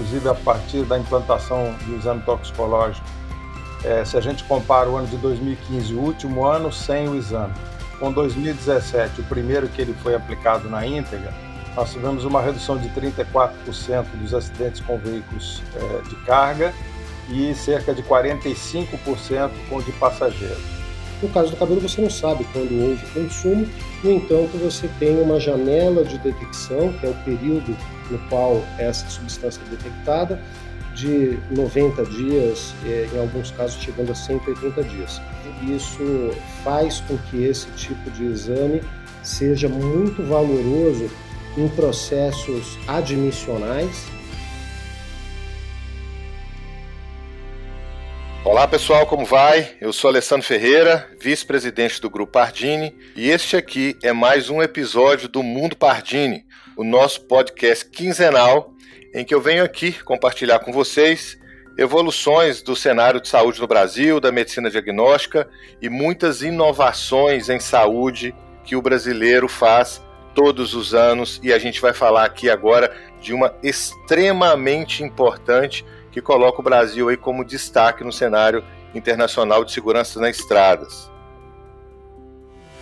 inclusive 0.00 0.28
a 0.28 0.34
partir 0.34 0.82
da 0.84 0.98
implantação 0.98 1.74
do 1.84 1.96
exame 1.96 2.22
toxicológico, 2.22 3.06
é, 3.84 4.04
se 4.04 4.16
a 4.16 4.20
gente 4.20 4.44
compara 4.44 4.88
o 4.88 4.96
ano 4.96 5.06
de 5.06 5.16
2015, 5.18 5.94
o 5.94 6.00
último 6.00 6.46
ano, 6.46 6.72
sem 6.72 7.08
o 7.08 7.14
exame, 7.14 7.52
com 7.98 8.10
2017, 8.10 9.20
o 9.20 9.24
primeiro 9.24 9.68
que 9.68 9.80
ele 9.82 9.94
foi 10.02 10.14
aplicado 10.14 10.68
na 10.68 10.86
íntegra, 10.86 11.32
nós 11.76 11.92
tivemos 11.92 12.24
uma 12.24 12.40
redução 12.40 12.78
de 12.78 12.88
34% 12.88 14.06
dos 14.14 14.34
acidentes 14.34 14.80
com 14.80 14.98
veículos 14.98 15.62
é, 15.76 16.08
de 16.08 16.16
carga 16.24 16.74
e 17.30 17.54
cerca 17.54 17.94
de 17.94 18.02
45% 18.02 19.50
com 19.68 19.80
de 19.80 19.92
passageiros. 19.92 20.80
No 21.22 21.28
caso 21.28 21.50
do 21.50 21.56
cabelo, 21.56 21.80
você 21.80 22.00
não 22.00 22.10
sabe 22.10 22.44
quando 22.52 22.72
houve 22.82 23.06
consumo, 23.12 23.68
no 24.02 24.10
entanto, 24.10 24.56
você 24.58 24.88
tem 24.98 25.20
uma 25.20 25.38
janela 25.38 26.02
de 26.02 26.16
detecção, 26.18 26.92
que 26.94 27.06
é 27.06 27.10
o 27.10 27.14
período 27.24 27.76
no 28.10 28.18
qual 28.28 28.64
essa 28.78 29.08
substância 29.08 29.60
é 29.66 29.70
detectada, 29.70 30.40
de 30.94 31.38
90 31.50 32.04
dias, 32.06 32.74
em 32.84 33.18
alguns 33.18 33.50
casos 33.52 33.80
chegando 33.80 34.10
a 34.10 34.14
180 34.14 34.82
dias. 34.84 35.20
Isso 35.62 36.30
faz 36.64 37.00
com 37.00 37.16
que 37.30 37.44
esse 37.44 37.70
tipo 37.72 38.10
de 38.10 38.24
exame 38.24 38.82
seja 39.22 39.68
muito 39.68 40.22
valoroso 40.22 41.08
em 41.56 41.68
processos 41.68 42.78
admissionais 42.86 44.06
Olá 48.42 48.66
pessoal, 48.66 49.06
como 49.06 49.26
vai? 49.26 49.76
Eu 49.82 49.92
sou 49.92 50.08
Alessandro 50.08 50.46
Ferreira, 50.46 51.08
vice-presidente 51.20 52.00
do 52.00 52.08
Grupo 52.08 52.32
Pardini, 52.32 52.96
e 53.14 53.28
este 53.28 53.54
aqui 53.54 53.96
é 54.02 54.14
mais 54.14 54.48
um 54.48 54.62
episódio 54.62 55.28
do 55.28 55.42
Mundo 55.42 55.76
Pardini, 55.76 56.46
o 56.80 56.84
nosso 56.84 57.20
podcast 57.26 57.84
quinzenal 57.90 58.72
em 59.12 59.22
que 59.22 59.34
eu 59.34 59.40
venho 59.42 59.62
aqui 59.62 59.92
compartilhar 60.02 60.60
com 60.60 60.72
vocês 60.72 61.38
evoluções 61.76 62.62
do 62.62 62.74
cenário 62.74 63.20
de 63.20 63.28
saúde 63.28 63.60
no 63.60 63.66
Brasil, 63.66 64.18
da 64.18 64.32
medicina 64.32 64.70
diagnóstica 64.70 65.46
e 65.82 65.90
muitas 65.90 66.40
inovações 66.40 67.50
em 67.50 67.60
saúde 67.60 68.34
que 68.64 68.76
o 68.76 68.80
brasileiro 68.80 69.46
faz 69.46 70.00
todos 70.34 70.74
os 70.74 70.94
anos, 70.94 71.38
e 71.42 71.52
a 71.52 71.58
gente 71.58 71.82
vai 71.82 71.92
falar 71.92 72.24
aqui 72.24 72.48
agora 72.48 72.96
de 73.20 73.34
uma 73.34 73.54
extremamente 73.62 75.04
importante 75.04 75.84
que 76.10 76.22
coloca 76.22 76.60
o 76.60 76.64
Brasil 76.64 77.10
aí 77.10 77.16
como 77.18 77.44
destaque 77.44 78.02
no 78.02 78.12
cenário 78.12 78.64
internacional 78.94 79.66
de 79.66 79.72
segurança 79.72 80.18
nas 80.18 80.38
estradas. 80.38 81.10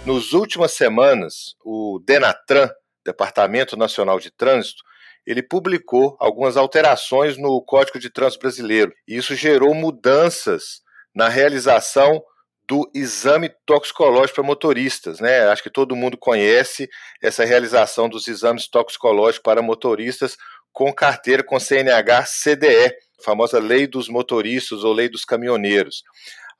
Nos 0.06 0.34
últimas 0.34 0.70
semanas, 0.70 1.56
o 1.64 2.00
Denatran, 2.06 2.70
Departamento 3.08 3.76
Nacional 3.76 4.20
de 4.20 4.30
Trânsito, 4.30 4.82
ele 5.26 5.42
publicou 5.42 6.16
algumas 6.20 6.56
alterações 6.56 7.36
no 7.36 7.60
Código 7.62 7.98
de 7.98 8.10
Trânsito 8.10 8.40
Brasileiro. 8.40 8.92
E 9.06 9.16
isso 9.16 9.34
gerou 9.34 9.74
mudanças 9.74 10.82
na 11.14 11.28
realização 11.28 12.22
do 12.68 12.88
exame 12.94 13.50
toxicológico 13.64 14.36
para 14.36 14.44
motoristas, 14.44 15.20
né? 15.20 15.48
Acho 15.48 15.62
que 15.62 15.70
todo 15.70 15.96
mundo 15.96 16.18
conhece 16.18 16.88
essa 17.22 17.44
realização 17.44 18.10
dos 18.10 18.28
exames 18.28 18.68
toxicológicos 18.68 19.42
para 19.42 19.62
motoristas 19.62 20.36
com 20.70 20.92
carteira 20.92 21.42
com 21.42 21.58
CNH 21.58 22.24
CDE, 22.26 22.94
famosa 23.24 23.58
lei 23.58 23.86
dos 23.86 24.08
motoristas 24.08 24.84
ou 24.84 24.92
lei 24.92 25.08
dos 25.08 25.24
caminhoneiros. 25.24 26.02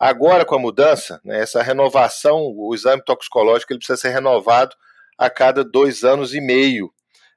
Agora, 0.01 0.45
com 0.45 0.55
a 0.55 0.59
mudança, 0.59 1.21
né, 1.25 1.41
essa 1.41 1.63
renovação, 1.63 2.53
o 2.57 2.75
exame 2.75 3.03
toxicológico 3.05 3.73
ele 3.73 3.79
precisa 3.79 4.01
ser 4.01 4.11
renovado 4.11 4.75
a 5.19 5.29
cada 5.29 5.65
dois 5.65 6.05
anos 6.05 6.33
e 6.35 6.41
meio 6.41 6.91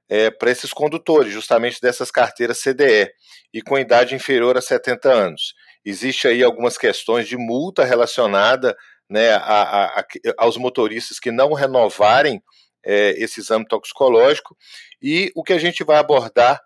é, 0.08 0.30
para 0.30 0.52
esses 0.52 0.72
condutores, 0.72 1.34
justamente 1.34 1.82
dessas 1.82 2.12
carteiras 2.12 2.62
CDE, 2.62 3.10
e 3.54 3.62
com 3.62 3.80
idade 3.80 4.14
inferior 4.14 4.58
a 4.58 4.62
70 4.62 5.12
anos. 5.12 5.54
Existe 5.84 6.28
aí 6.28 6.44
algumas 6.44 6.78
questões 6.78 7.28
de 7.28 7.38
multa 7.38 7.84
relacionada 7.84 8.76
né, 9.10 9.32
a, 9.32 10.00
a, 10.00 10.06
aos 10.38 10.58
motoristas 10.58 11.20
que 11.20 11.32
não 11.32 11.54
renovarem 11.54 12.42
é, 12.86 13.12
esse 13.12 13.40
exame 13.40 13.66
toxicológico, 13.68 14.56
e 15.02 15.32
o 15.36 15.44
que 15.44 15.54
a 15.54 15.60
gente 15.60 15.84
vai 15.84 15.98
abordar 15.98 16.62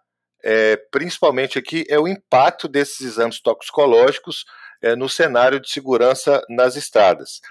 é, 0.45 0.77
principalmente 0.91 1.57
aqui, 1.57 1.83
é 1.89 1.99
o 1.99 2.07
impacto 2.07 2.67
desses 2.67 3.01
exames 3.01 3.41
toxicológicos 3.41 4.45
é, 4.79 4.95
no 4.95 5.09
cenário 5.09 5.59
de 5.59 5.67
segurança 5.67 6.39
nas 6.47 6.75
estradas. 6.75 7.41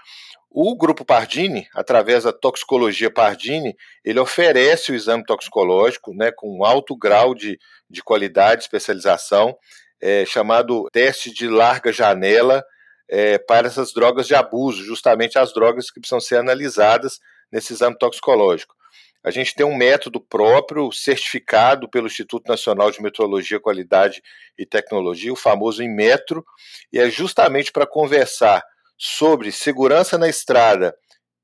O 0.57 0.77
grupo 0.77 1.05
Pardini, 1.05 1.67
através 1.75 2.23
da 2.23 2.33
toxicologia 2.33 3.11
Pardini, 3.11 3.77
ele 4.05 4.21
oferece 4.21 4.93
o 4.93 4.95
exame 4.95 5.25
toxicológico 5.25 6.15
né, 6.15 6.31
com 6.31 6.65
alto 6.65 6.97
grau 6.97 7.35
de, 7.35 7.59
de 7.91 8.01
qualidade, 8.05 8.63
especialização, 8.63 9.59
é, 10.01 10.25
chamado 10.25 10.89
teste 10.93 11.35
de 11.35 11.49
larga 11.49 11.93
janela 11.93 12.65
é, 13.11 13.37
para 13.37 13.67
essas 13.67 13.93
drogas 13.93 14.29
de 14.29 14.37
abuso, 14.37 14.85
justamente 14.85 15.37
as 15.41 15.53
drogas 15.53 15.91
que 15.91 15.99
precisam 15.99 16.21
ser 16.21 16.37
analisadas 16.37 17.19
nesse 17.51 17.73
exame 17.73 17.99
toxicológico. 17.99 18.77
A 19.25 19.33
gente 19.33 19.57
tem 19.57 19.67
um 19.67 19.77
método 19.77 20.21
próprio, 20.21 20.93
certificado 20.93 21.91
pelo 21.91 22.07
Instituto 22.07 22.47
Nacional 22.47 22.93
de 22.93 23.03
Metrologia, 23.03 23.59
Qualidade 23.59 24.23
e 24.57 24.65
Tecnologia, 24.65 25.33
o 25.33 25.37
famoso 25.37 25.83
Inmetro, 25.83 26.45
e 26.93 27.01
é 27.01 27.11
justamente 27.11 27.73
para 27.73 27.89
conversar 27.89 28.63
sobre 28.99 29.51
segurança 29.53 30.17
na 30.17 30.29
estrada 30.29 30.95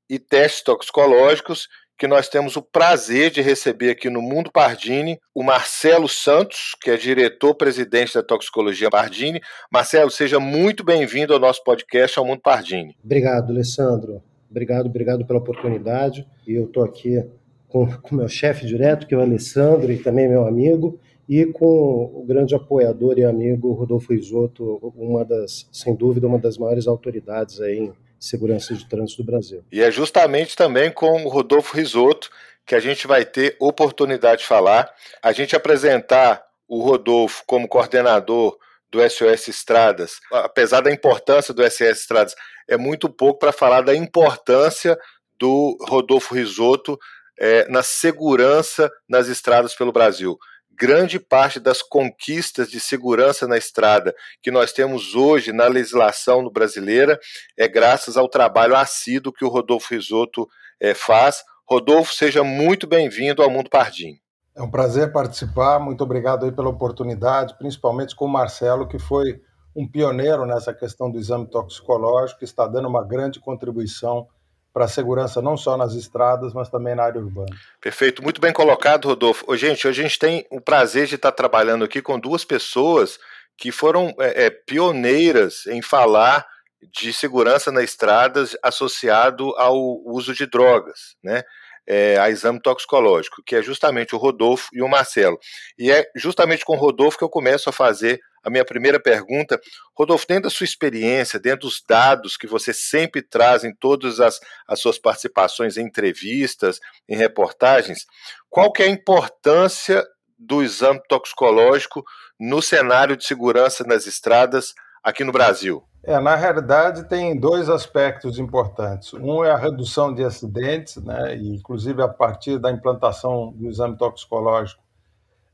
e 0.09 0.19
testes 0.19 0.63
toxicológicos 0.63 1.67
que 2.01 2.07
nós 2.07 2.27
temos 2.27 2.55
o 2.55 2.63
prazer 2.63 3.29
de 3.29 3.41
receber 3.41 3.91
aqui 3.91 4.09
no 4.09 4.23
Mundo 4.23 4.51
Pardini 4.51 5.19
o 5.35 5.43
Marcelo 5.43 6.09
Santos, 6.09 6.75
que 6.81 6.89
é 6.89 6.97
diretor-presidente 6.97 8.15
da 8.15 8.23
Toxicologia 8.23 8.89
Pardini. 8.89 9.39
Marcelo, 9.71 10.09
seja 10.09 10.39
muito 10.39 10.83
bem-vindo 10.83 11.31
ao 11.31 11.39
nosso 11.39 11.63
podcast, 11.63 12.17
ao 12.17 12.25
Mundo 12.25 12.41
Pardini. 12.41 12.97
Obrigado, 13.03 13.51
Alessandro. 13.51 14.23
Obrigado, 14.49 14.87
obrigado 14.87 15.25
pela 15.27 15.37
oportunidade. 15.37 16.27
E 16.47 16.53
eu 16.53 16.65
estou 16.65 16.83
aqui 16.83 17.23
com 17.69 17.83
o 17.83 18.15
meu 18.15 18.27
chefe 18.27 18.65
direto, 18.65 19.05
que 19.05 19.13
é 19.13 19.17
o 19.17 19.21
Alessandro, 19.21 19.91
e 19.91 19.97
também 19.97 20.27
meu 20.27 20.47
amigo, 20.47 20.99
e 21.27 21.45
com 21.45 22.11
o 22.13 22.25
grande 22.25 22.55
apoiador 22.55 23.17
e 23.17 23.23
amigo 23.23 23.71
Rodolfo 23.73 24.13
Isoto, 24.13 24.93
uma 24.95 25.23
das, 25.23 25.67
sem 25.71 25.95
dúvida, 25.95 26.27
uma 26.27 26.39
das 26.39 26.57
maiores 26.57 26.87
autoridades 26.87 27.59
aí 27.61 27.79
em 27.79 27.93
segurança 28.19 28.73
de 28.73 28.87
trânsito 28.87 29.23
do 29.23 29.25
Brasil. 29.25 29.63
E 29.71 29.81
é 29.81 29.89
justamente 29.89 30.55
também 30.55 30.91
com 30.91 31.23
o 31.25 31.29
Rodolfo 31.29 31.75
Risotto 31.75 32.29
que 32.65 32.75
a 32.75 32.79
gente 32.79 33.07
vai 33.07 33.25
ter 33.25 33.55
oportunidade 33.59 34.41
de 34.41 34.47
falar, 34.47 34.93
a 35.21 35.31
gente 35.31 35.55
apresentar 35.55 36.43
o 36.67 36.81
Rodolfo 36.81 37.43
como 37.45 37.67
coordenador 37.67 38.57
do 38.89 39.01
SOS 39.09 39.47
Estradas, 39.47 40.19
apesar 40.31 40.81
da 40.81 40.91
importância 40.91 41.53
do 41.53 41.63
SOS 41.63 41.81
Estradas, 41.81 42.35
é 42.67 42.77
muito 42.77 43.09
pouco 43.09 43.39
para 43.39 43.51
falar 43.51 43.81
da 43.81 43.95
importância 43.95 44.97
do 45.39 45.77
Rodolfo 45.81 46.35
Risotto 46.35 46.99
é, 47.39 47.67
na 47.67 47.81
segurança 47.81 48.89
nas 49.09 49.27
estradas 49.27 49.73
pelo 49.73 49.91
Brasil. 49.91 50.37
Grande 50.81 51.19
parte 51.19 51.59
das 51.59 51.83
conquistas 51.83 52.67
de 52.67 52.79
segurança 52.79 53.47
na 53.47 53.55
estrada 53.55 54.15
que 54.41 54.49
nós 54.49 54.73
temos 54.73 55.13
hoje 55.13 55.53
na 55.53 55.67
legislação 55.67 56.49
brasileira 56.49 57.19
é 57.55 57.67
graças 57.67 58.17
ao 58.17 58.27
trabalho 58.27 58.75
assíduo 58.75 59.31
que 59.31 59.45
o 59.45 59.47
Rodolfo 59.47 59.93
Risotto 59.93 60.47
é, 60.79 60.95
faz. 60.95 61.43
Rodolfo, 61.69 62.15
seja 62.15 62.43
muito 62.43 62.87
bem-vindo 62.87 63.43
ao 63.43 63.49
Mundo 63.51 63.69
Pardim. 63.69 64.15
É 64.55 64.63
um 64.63 64.71
prazer 64.71 65.11
participar, 65.11 65.77
muito 65.77 66.03
obrigado 66.03 66.45
aí 66.45 66.51
pela 66.51 66.69
oportunidade, 66.69 67.55
principalmente 67.59 68.15
com 68.15 68.25
o 68.25 68.31
Marcelo, 68.31 68.87
que 68.87 68.97
foi 68.97 69.39
um 69.75 69.87
pioneiro 69.87 70.47
nessa 70.47 70.73
questão 70.73 71.11
do 71.11 71.19
exame 71.19 71.47
toxicológico, 71.47 72.43
está 72.43 72.65
dando 72.65 72.87
uma 72.87 73.07
grande 73.07 73.39
contribuição 73.39 74.27
para 74.73 74.85
a 74.85 74.87
segurança 74.87 75.41
não 75.41 75.57
só 75.57 75.75
nas 75.75 75.93
estradas, 75.93 76.53
mas 76.53 76.69
também 76.69 76.95
na 76.95 77.03
área 77.03 77.19
urbana. 77.19 77.55
Perfeito, 77.79 78.23
muito 78.23 78.39
bem 78.39 78.53
colocado, 78.53 79.07
Rodolfo. 79.07 79.45
Ô, 79.47 79.57
gente, 79.57 79.87
hoje 79.87 80.01
a 80.01 80.03
gente 80.03 80.19
tem 80.19 80.45
o 80.49 80.61
prazer 80.61 81.07
de 81.07 81.15
estar 81.15 81.31
trabalhando 81.31 81.83
aqui 81.83 82.01
com 82.01 82.19
duas 82.19 82.45
pessoas 82.45 83.19
que 83.57 83.71
foram 83.71 84.13
é, 84.19 84.45
é, 84.45 84.49
pioneiras 84.49 85.67
em 85.67 85.81
falar 85.81 86.47
de 86.91 87.13
segurança 87.13 87.71
nas 87.71 87.83
estradas 87.83 88.57
associado 88.63 89.53
ao 89.57 89.77
uso 90.05 90.33
de 90.33 90.47
drogas, 90.47 91.15
né? 91.23 91.43
É, 91.87 92.17
a 92.19 92.29
exame 92.29 92.61
toxicológico, 92.61 93.41
que 93.43 93.55
é 93.55 93.61
justamente 93.61 94.15
o 94.15 94.17
Rodolfo 94.17 94.69
e 94.71 94.81
o 94.81 94.87
Marcelo. 94.87 95.37
E 95.77 95.91
é 95.91 96.05
justamente 96.15 96.63
com 96.63 96.73
o 96.73 96.79
Rodolfo 96.79 97.17
que 97.17 97.23
eu 97.23 97.29
começo 97.29 97.69
a 97.69 97.73
fazer 97.73 98.19
a 98.43 98.49
minha 98.49 98.65
primeira 98.65 98.99
pergunta. 98.99 99.59
Rodolfo, 99.97 100.25
dentro 100.27 100.43
da 100.43 100.49
sua 100.49 100.63
experiência, 100.65 101.39
dentro 101.39 101.61
dos 101.67 101.83
dados 101.87 102.37
que 102.37 102.47
você 102.47 102.73
sempre 102.73 103.21
traz 103.21 103.63
em 103.63 103.73
todas 103.73 104.19
as, 104.19 104.39
as 104.67 104.79
suas 104.79 104.97
participações 104.97 105.77
em 105.77 105.85
entrevistas, 105.85 106.79
em 107.07 107.15
reportagens, 107.15 108.05
qual 108.49 108.71
que 108.71 108.83
é 108.83 108.85
a 108.85 108.89
importância 108.89 110.03
do 110.37 110.63
exame 110.63 110.99
toxicológico 111.07 112.03
no 112.39 112.61
cenário 112.61 113.15
de 113.15 113.25
segurança 113.25 113.83
nas 113.83 114.07
estradas 114.07 114.73
aqui 115.03 115.23
no 115.23 115.31
Brasil? 115.31 115.83
É, 116.03 116.19
na 116.19 116.35
realidade, 116.35 117.07
tem 117.07 117.39
dois 117.39 117.69
aspectos 117.69 118.39
importantes. 118.39 119.13
Um 119.13 119.43
é 119.43 119.51
a 119.51 119.57
redução 119.57 120.13
de 120.13 120.23
acidentes, 120.23 120.97
né, 120.97 121.35
e 121.35 121.55
inclusive 121.55 122.01
a 122.01 122.07
partir 122.07 122.57
da 122.57 122.71
implantação 122.71 123.51
do 123.51 123.67
exame 123.67 123.95
toxicológico, 123.97 124.81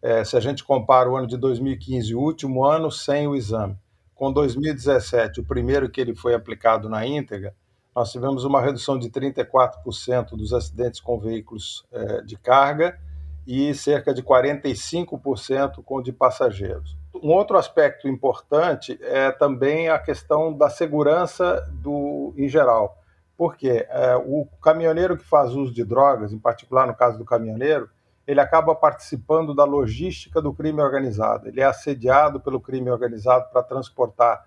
é, 0.01 0.23
se 0.23 0.37
a 0.37 0.39
gente 0.39 0.63
compara 0.63 1.09
o 1.09 1.17
ano 1.17 1.27
de 1.27 1.35
2015, 1.35 2.15
o 2.15 2.19
último 2.19 2.65
ano, 2.65 2.89
sem 2.89 3.27
o 3.27 3.35
exame, 3.35 3.77
com 4.15 4.31
2017, 4.31 5.41
o 5.41 5.43
primeiro 5.43 5.89
que 5.89 5.99
ele 5.99 6.15
foi 6.15 6.33
aplicado 6.33 6.87
na 6.87 7.05
íntegra, 7.05 7.53
nós 7.95 8.11
tivemos 8.11 8.45
uma 8.45 8.61
redução 8.61 8.97
de 8.97 9.09
34% 9.09 10.29
dos 10.37 10.53
acidentes 10.53 10.99
com 10.99 11.19
veículos 11.19 11.83
é, 11.91 12.21
de 12.21 12.37
carga 12.37 12.97
e 13.45 13.73
cerca 13.73 14.13
de 14.13 14.21
45% 14.21 15.83
com 15.83 16.01
de 16.01 16.11
passageiros. 16.11 16.95
Um 17.23 17.31
outro 17.31 17.57
aspecto 17.57 18.07
importante 18.07 18.97
é 19.01 19.31
também 19.31 19.89
a 19.89 19.99
questão 19.99 20.53
da 20.53 20.69
segurança 20.69 21.67
do, 21.73 22.33
em 22.37 22.47
geral, 22.47 22.97
porque 23.37 23.85
é, 23.89 24.15
o 24.15 24.47
caminhoneiro 24.61 25.17
que 25.17 25.23
faz 25.23 25.53
uso 25.53 25.73
de 25.73 25.83
drogas, 25.83 26.33
em 26.33 26.39
particular 26.39 26.87
no 26.87 26.95
caso 26.95 27.17
do 27.17 27.25
caminhoneiro, 27.25 27.89
ele 28.25 28.41
acaba 28.41 28.75
participando 28.75 29.55
da 29.55 29.63
logística 29.63 30.41
do 30.41 30.53
crime 30.53 30.81
organizado. 30.81 31.47
Ele 31.47 31.61
é 31.61 31.65
assediado 31.65 32.41
pelo 32.41 32.59
crime 32.59 32.91
organizado 32.91 33.49
para 33.51 33.63
transportar, 33.63 34.45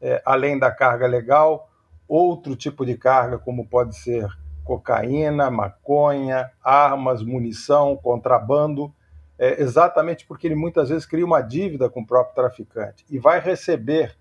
é, 0.00 0.22
além 0.24 0.58
da 0.58 0.70
carga 0.70 1.06
legal, 1.08 1.68
outro 2.06 2.54
tipo 2.54 2.86
de 2.86 2.96
carga, 2.96 3.36
como 3.36 3.66
pode 3.66 3.96
ser 3.96 4.28
cocaína, 4.64 5.50
maconha, 5.50 6.50
armas, 6.62 7.22
munição, 7.22 7.96
contrabando, 7.96 8.92
é, 9.38 9.60
exatamente 9.62 10.26
porque 10.26 10.46
ele 10.46 10.54
muitas 10.54 10.88
vezes 10.88 11.06
cria 11.06 11.24
uma 11.24 11.40
dívida 11.40 11.88
com 11.88 12.00
o 12.00 12.06
próprio 12.06 12.34
traficante 12.34 13.04
e 13.10 13.18
vai 13.18 13.38
receber 13.38 14.16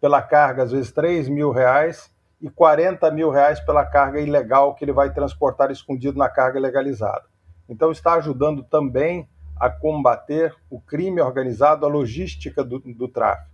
pela 0.00 0.22
carga, 0.22 0.62
às 0.62 0.72
vezes, 0.72 0.90
3 0.90 1.28
mil 1.28 1.50
reais 1.50 2.10
e 2.40 2.48
40 2.48 3.10
mil 3.10 3.30
reais 3.30 3.60
pela 3.60 3.84
carga 3.84 4.18
ilegal 4.18 4.74
que 4.74 4.84
ele 4.84 4.92
vai 4.92 5.12
transportar 5.12 5.70
escondido 5.70 6.18
na 6.18 6.28
carga 6.28 6.58
legalizada. 6.58 7.24
Então, 7.68 7.92
está 7.92 8.14
ajudando 8.14 8.62
também 8.62 9.28
a 9.56 9.68
combater 9.68 10.54
o 10.70 10.80
crime 10.80 11.20
organizado, 11.20 11.84
a 11.84 11.88
logística 11.88 12.64
do, 12.64 12.78
do 12.78 13.06
tráfico. 13.06 13.50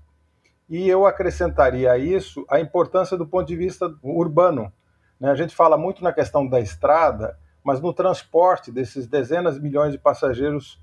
E 0.69 0.89
eu 0.89 1.05
acrescentaria 1.05 1.91
a 1.91 1.99
isso 1.99 2.47
a 2.49 2.61
importância 2.61 3.17
do 3.17 3.27
ponto 3.27 3.47
de 3.47 3.57
vista 3.57 3.93
urbano. 4.03 4.73
Né? 5.19 5.31
A 5.31 5.35
gente 5.35 5.55
fala 5.55 5.77
muito 5.77 6.03
na 6.03 6.13
questão 6.13 6.47
da 6.47 6.61
estrada, 6.61 7.39
mas 7.63 7.81
no 7.81 7.93
transporte 7.93 8.71
desses 8.71 9.07
dezenas 9.07 9.57
de 9.57 9.61
milhões 9.61 9.93
de 9.93 9.99
passageiros 9.99 10.81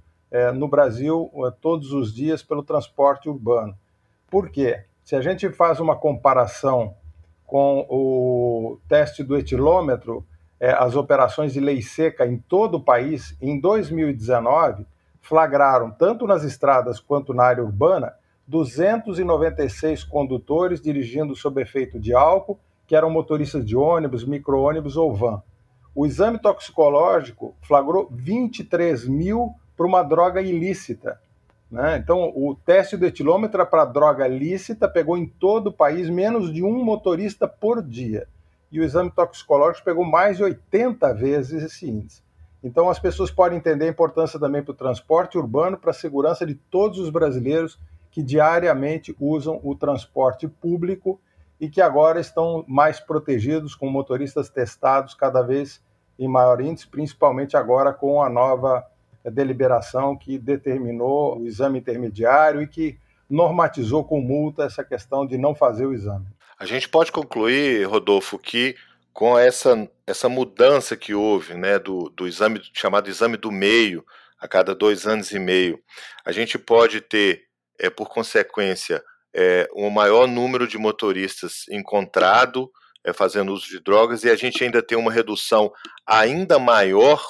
no 0.54 0.68
Brasil 0.68 1.30
é, 1.36 1.52
todos 1.52 1.94
os 1.94 2.14
dias 2.14 2.42
pelo 2.42 2.64
transporte 2.64 3.30
urbano. 3.30 3.78
Por 4.30 4.50
quê? 4.50 4.86
Se 5.04 5.16
a 5.16 5.22
gente 5.22 5.50
faz 5.50 5.80
uma 5.80 5.96
comparação 5.96 6.96
com 7.46 7.86
o 7.88 8.80
teste 8.88 9.24
do 9.24 9.38
etilômetro, 9.38 10.26
é, 10.60 10.72
as 10.72 10.96
operações 10.96 11.54
de 11.54 11.60
lei 11.60 11.82
seca 11.82 12.26
em 12.26 12.38
todo 12.38 12.76
o 12.76 12.84
país, 12.84 13.38
em 13.42 13.60
2019, 13.60 14.88
flagraram, 15.22 15.92
tanto 15.92 16.26
nas 16.26 16.44
estradas 16.44 17.00
quanto 17.00 17.34
na 17.34 17.44
área 17.44 17.64
urbana, 17.64 18.14
296 18.48 20.04
condutores 20.04 20.82
dirigindo 20.82 21.36
sob 21.36 21.62
efeito 21.62 22.00
de 22.00 22.14
álcool, 22.14 22.60
que 22.88 22.96
eram 22.96 23.10
motoristas 23.10 23.66
de 23.66 23.76
ônibus, 23.76 24.26
micro-ônibus 24.26 24.98
ou 24.98 25.14
van. 25.14 25.42
O 25.96 26.06
exame 26.06 26.40
toxicológico 26.40 27.56
flagrou 27.62 28.10
23 28.12 29.08
mil 29.08 29.54
para 29.76 29.86
uma 29.86 30.04
droga 30.04 30.42
ilícita. 30.42 31.20
Né? 31.70 31.98
Então, 31.98 32.32
o 32.36 32.56
teste 32.56 32.96
do 32.96 33.06
etilômetro 33.06 33.66
para 33.66 33.86
droga 33.86 34.28
lícita 34.28 34.88
pegou 34.88 35.18
em 35.18 35.26
todo 35.26 35.68
o 35.68 35.74
país 35.74 36.10
menos 36.10 36.54
de 36.54 36.64
um 36.64 36.84
motorista 36.84 37.48
por 37.48 37.82
dia 37.82 38.28
e 38.72 38.80
o 38.80 38.84
exame 38.84 39.12
toxicológico 39.12 39.86
pegou 39.86 40.04
mais 40.04 40.38
de 40.38 40.44
80 40.44 41.14
vezes 41.14 41.64
esse 41.64 41.88
índice. 41.88 42.24
Então, 42.64 42.90
as 42.90 42.98
pessoas 42.98 43.30
podem 43.30 43.58
entender 43.58 43.86
a 43.86 43.90
importância 43.90 44.40
também 44.40 44.64
para 44.64 44.72
o 44.72 44.76
transporte 44.76 45.38
urbano, 45.38 45.78
para 45.78 45.92
a 45.92 45.94
segurança 45.94 46.46
de 46.46 46.56
todos 46.56 46.98
os 46.98 47.10
brasileiros 47.10 47.80
que 48.10 48.24
diariamente 48.24 49.16
usam 49.20 49.60
o 49.64 49.76
transporte 49.76 50.48
público 50.48 51.20
e 51.60 51.70
que 51.70 51.82
agora 51.82 52.20
estão 52.20 52.64
mais 52.68 53.00
protegidos 53.00 53.76
com 53.76 53.90
motoristas 53.90 54.50
testados 54.50 55.14
cada 55.14 55.42
vez 55.42 55.82
em 56.18 56.28
maior 56.28 56.62
índice, 56.62 56.88
principalmente 56.88 57.58
agora 57.58 57.92
com 57.92 58.22
a 58.22 58.30
nova 58.30 58.86
deliberação 59.30 60.18
que 60.18 60.38
determinou 60.38 61.40
o 61.40 61.48
exame 61.48 61.80
intermediário 61.80 62.62
e 62.62 62.68
que 62.68 62.98
normatizou 63.30 64.04
com 64.04 64.22
multa 64.22 64.64
essa 64.64 64.84
questão 64.84 65.26
de 65.26 65.38
não 65.38 65.56
fazer 65.56 65.86
o 65.86 65.94
exame. 65.94 66.28
A 66.60 66.66
gente 66.66 66.88
pode 66.88 67.12
concluir, 67.12 67.88
Rodolfo, 67.88 68.38
que 68.38 68.76
com 69.12 69.38
essa, 69.38 69.90
essa 70.06 70.28
mudança 70.28 70.96
que 70.98 71.14
houve 71.14 71.54
né, 71.54 71.78
do, 71.80 72.10
do 72.10 72.28
exame 72.28 72.62
chamado 72.74 73.10
exame 73.10 73.38
do 73.38 73.52
meio, 73.52 74.04
a 74.40 74.48
cada 74.48 74.76
dois 74.76 75.08
anos 75.08 75.32
e 75.32 75.40
meio, 75.40 75.80
a 76.26 76.32
gente 76.32 76.60
pode 76.60 77.00
ter, 77.00 77.44
é, 77.80 77.90
por 77.90 78.10
consequência, 78.10 79.02
é, 79.34 79.70
um 79.74 79.90
maior 79.90 80.28
número 80.28 80.68
de 80.68 80.78
motoristas 80.78 81.66
encontrado 81.70 82.70
é, 83.06 83.14
fazendo 83.14 83.54
uso 83.54 83.68
de 83.68 83.80
drogas 83.80 84.24
e 84.24 84.30
a 84.30 84.36
gente 84.36 84.64
ainda 84.64 84.82
tem 84.82 84.98
uma 84.98 85.12
redução 85.12 85.72
ainda 86.06 86.60
maior 86.60 87.24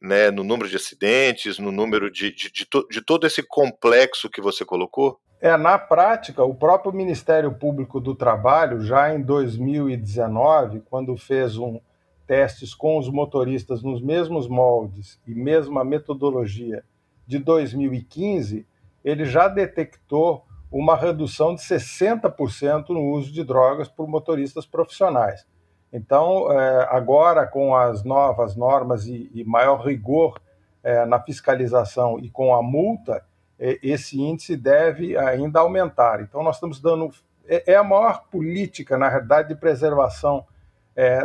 né, 0.00 0.30
no 0.30 0.44
número 0.44 0.68
de 0.68 0.76
acidentes, 0.76 1.58
no 1.58 1.72
número 1.72 2.10
de, 2.10 2.32
de, 2.32 2.50
de, 2.50 2.66
to, 2.66 2.86
de 2.90 3.00
todo 3.00 3.26
esse 3.26 3.42
complexo 3.42 4.30
que 4.30 4.40
você 4.40 4.64
colocou? 4.64 5.20
É, 5.40 5.56
na 5.56 5.78
prática, 5.78 6.42
o 6.42 6.54
próprio 6.54 6.92
Ministério 6.92 7.52
Público 7.52 8.00
do 8.00 8.14
Trabalho, 8.14 8.80
já 8.80 9.14
em 9.14 9.22
2019, 9.22 10.80
quando 10.80 11.16
fez 11.16 11.56
um 11.56 11.80
testes 12.26 12.74
com 12.74 12.98
os 12.98 13.08
motoristas 13.08 13.82
nos 13.82 14.02
mesmos 14.02 14.48
moldes 14.48 15.18
e 15.26 15.34
mesma 15.34 15.84
metodologia 15.84 16.84
de 17.26 17.38
2015, 17.38 18.66
ele 19.04 19.24
já 19.24 19.48
detectou 19.48 20.44
uma 20.70 20.94
redução 20.94 21.54
de 21.54 21.62
60% 21.62 22.90
no 22.90 23.12
uso 23.12 23.32
de 23.32 23.42
drogas 23.42 23.88
por 23.88 24.06
motoristas 24.06 24.66
profissionais. 24.66 25.46
Então, 25.92 26.52
é, 26.52 26.86
agora, 26.90 27.46
com 27.46 27.74
as 27.74 28.04
novas 28.04 28.54
normas 28.54 29.06
e, 29.06 29.42
maior 29.46 29.80
rigor 29.84 30.38
é, 30.82 31.06
na 31.06 31.20
fiscalização 31.20 32.18
e 32.18 32.28
com 32.30 32.54
a 32.54 32.62
multa, 32.62 33.24
é, 33.58 33.78
esse 33.82 34.20
índice 34.20 34.56
deve 34.56 35.16
ainda 35.16 35.60
aumentar. 35.60 36.20
Então, 36.20 36.42
nós 36.42 36.56
estamos 36.56 36.80
dando. 36.80 37.10
É, 37.46 37.74
a 37.74 37.82
maior 37.82 38.24
política, 38.30 38.98
na 38.98 39.08
realidade, 39.08 39.48
de 39.48 39.54
preservação 39.54 40.44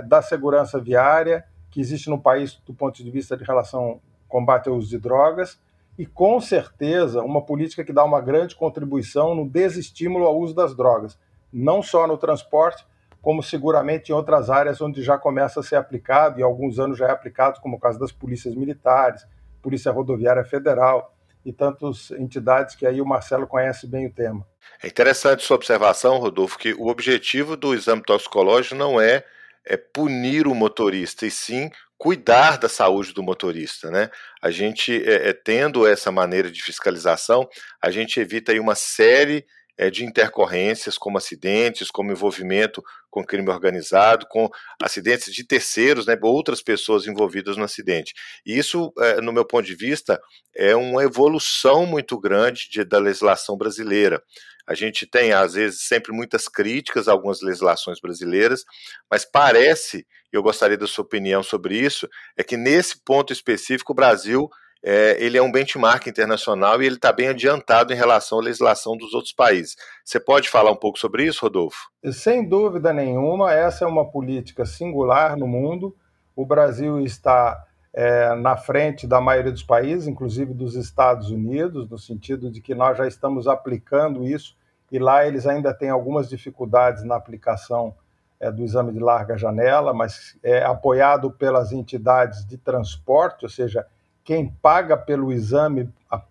da 0.05 0.21
segurança 0.21 0.79
viária 0.79 1.43
que 1.71 1.81
existe 1.81 2.07
no 2.07 2.21
país 2.21 2.61
do 2.63 2.75
ponto 2.75 3.03
de 3.03 3.09
vista 3.09 3.35
de 3.35 3.43
relação 3.43 3.99
combate 4.27 4.69
ao 4.69 4.75
uso 4.75 4.87
de 4.87 4.99
drogas 4.99 5.59
e, 5.97 6.05
com 6.05 6.39
certeza, 6.39 7.23
uma 7.23 7.41
política 7.41 7.83
que 7.83 7.91
dá 7.91 8.03
uma 8.03 8.21
grande 8.21 8.55
contribuição 8.55 9.33
no 9.33 9.49
desestímulo 9.49 10.25
ao 10.25 10.37
uso 10.37 10.53
das 10.53 10.75
drogas, 10.75 11.17
não 11.51 11.81
só 11.81 12.05
no 12.07 12.17
transporte, 12.17 12.85
como 13.23 13.41
seguramente 13.41 14.09
em 14.09 14.13
outras 14.13 14.49
áreas 14.49 14.81
onde 14.81 15.01
já 15.01 15.17
começa 15.17 15.61
a 15.61 15.63
ser 15.63 15.77
aplicado, 15.77 16.39
e 16.39 16.43
há 16.43 16.45
alguns 16.45 16.77
anos 16.77 16.97
já 16.97 17.07
é 17.07 17.11
aplicado, 17.11 17.61
como 17.61 17.77
o 17.77 17.79
caso 17.79 17.97
das 17.97 18.11
polícias 18.11 18.53
militares, 18.53 19.25
Polícia 19.61 19.93
Rodoviária 19.93 20.43
Federal, 20.43 21.15
e 21.45 21.53
tantas 21.53 22.11
entidades 22.11 22.75
que 22.75 22.85
aí 22.85 22.99
o 22.99 23.05
Marcelo 23.05 23.47
conhece 23.47 23.87
bem 23.87 24.07
o 24.07 24.13
tema. 24.13 24.45
É 24.83 24.87
interessante 24.87 25.41
sua 25.41 25.55
observação, 25.55 26.17
Rodolfo, 26.17 26.59
que 26.59 26.73
o 26.73 26.87
objetivo 26.87 27.55
do 27.55 27.73
exame 27.73 28.03
toxicológico 28.03 28.75
não 28.75 28.99
é, 28.99 29.23
é 29.65 29.77
punir 29.77 30.45
o 30.45 30.53
motorista, 30.53 31.25
e 31.25 31.31
sim 31.31 31.71
cuidar 31.97 32.57
da 32.57 32.67
saúde 32.67 33.13
do 33.13 33.23
motorista, 33.23 33.89
né? 33.89 34.09
A 34.41 34.51
gente, 34.51 35.01
é, 35.09 35.29
é, 35.29 35.33
tendo 35.33 35.87
essa 35.87 36.11
maneira 36.11 36.51
de 36.51 36.61
fiscalização, 36.61 37.47
a 37.81 37.89
gente 37.89 38.19
evita 38.19 38.51
aí 38.51 38.59
uma 38.59 38.75
série 38.75 39.45
é, 39.77 39.89
de 39.89 40.05
intercorrências, 40.05 40.97
como 40.97 41.17
acidentes, 41.17 41.89
como 41.89 42.11
envolvimento 42.11 42.83
com 43.09 43.23
crime 43.23 43.49
organizado, 43.49 44.25
com 44.27 44.49
acidentes 44.81 45.33
de 45.33 45.45
terceiros, 45.45 46.05
né, 46.05 46.17
outras 46.21 46.61
pessoas 46.61 47.05
envolvidas 47.05 47.57
no 47.57 47.63
acidente. 47.63 48.13
E 48.45 48.57
isso, 48.57 48.91
é, 48.99 49.21
no 49.21 49.31
meu 49.31 49.45
ponto 49.45 49.65
de 49.65 49.75
vista, 49.75 50.19
é 50.55 50.75
uma 50.75 51.03
evolução 51.03 51.85
muito 51.85 52.19
grande 52.19 52.69
de, 52.69 52.83
da 52.83 52.97
legislação 52.99 53.57
brasileira. 53.57 54.21
A 54.65 54.73
gente 54.73 55.05
tem, 55.05 55.33
às 55.33 55.53
vezes, 55.53 55.81
sempre 55.81 56.13
muitas 56.13 56.47
críticas 56.47 57.07
a 57.07 57.11
algumas 57.11 57.41
legislações 57.41 57.99
brasileiras, 57.99 58.63
mas 59.11 59.25
parece, 59.25 60.07
e 60.31 60.35
eu 60.35 60.41
gostaria 60.41 60.77
da 60.77 60.87
sua 60.87 61.03
opinião 61.03 61.43
sobre 61.43 61.77
isso, 61.77 62.07
é 62.37 62.43
que 62.43 62.55
nesse 62.55 63.03
ponto 63.03 63.33
específico 63.33 63.91
o 63.91 63.95
Brasil 63.95 64.49
é, 64.83 65.23
ele 65.23 65.37
é 65.37 65.41
um 65.41 65.51
benchmark 65.51 66.05
internacional 66.07 66.81
e 66.81 66.85
ele 66.85 66.95
está 66.95 67.11
bem 67.13 67.29
adiantado 67.29 67.93
em 67.93 67.95
relação 67.95 68.39
à 68.39 68.43
legislação 68.43 68.97
dos 68.97 69.13
outros 69.13 69.33
países. 69.33 69.77
Você 70.03 70.19
pode 70.19 70.49
falar 70.49 70.71
um 70.71 70.75
pouco 70.75 70.99
sobre 70.99 71.25
isso, 71.25 71.41
Rodolfo? 71.41 71.89
Sem 72.11 72.47
dúvida 72.47 72.91
nenhuma, 72.91 73.53
essa 73.53 73.85
é 73.85 73.87
uma 73.87 74.05
política 74.05 74.65
singular 74.65 75.37
no 75.37 75.47
mundo. 75.47 75.95
O 76.35 76.45
Brasil 76.45 76.99
está 76.99 77.65
é, 77.93 78.35
na 78.35 78.57
frente 78.57 79.07
da 79.07 79.21
maioria 79.21 79.51
dos 79.51 79.63
países, 79.63 80.07
inclusive 80.07 80.53
dos 80.53 80.75
Estados 80.75 81.29
Unidos, 81.29 81.89
no 81.89 81.97
sentido 81.97 82.51
de 82.51 82.59
que 82.59 82.75
nós 82.75 82.97
já 82.97 83.07
estamos 83.07 83.47
aplicando 83.47 84.25
isso 84.25 84.55
e 84.91 84.99
lá 84.99 85.25
eles 85.25 85.47
ainda 85.47 85.73
têm 85.73 85.89
algumas 85.89 86.29
dificuldades 86.29 87.03
na 87.03 87.15
aplicação 87.15 87.95
é, 88.39 88.51
do 88.51 88.63
exame 88.63 88.91
de 88.91 88.99
larga 88.99 89.37
janela, 89.37 89.93
mas 89.93 90.37
é 90.43 90.63
apoiado 90.63 91.31
pelas 91.31 91.71
entidades 91.71 92.45
de 92.45 92.57
transporte, 92.57 93.45
ou 93.45 93.49
seja, 93.49 93.87
quem 94.23 94.47
paga 94.61 94.95
pelo 94.95 95.31
exame, 95.31 95.89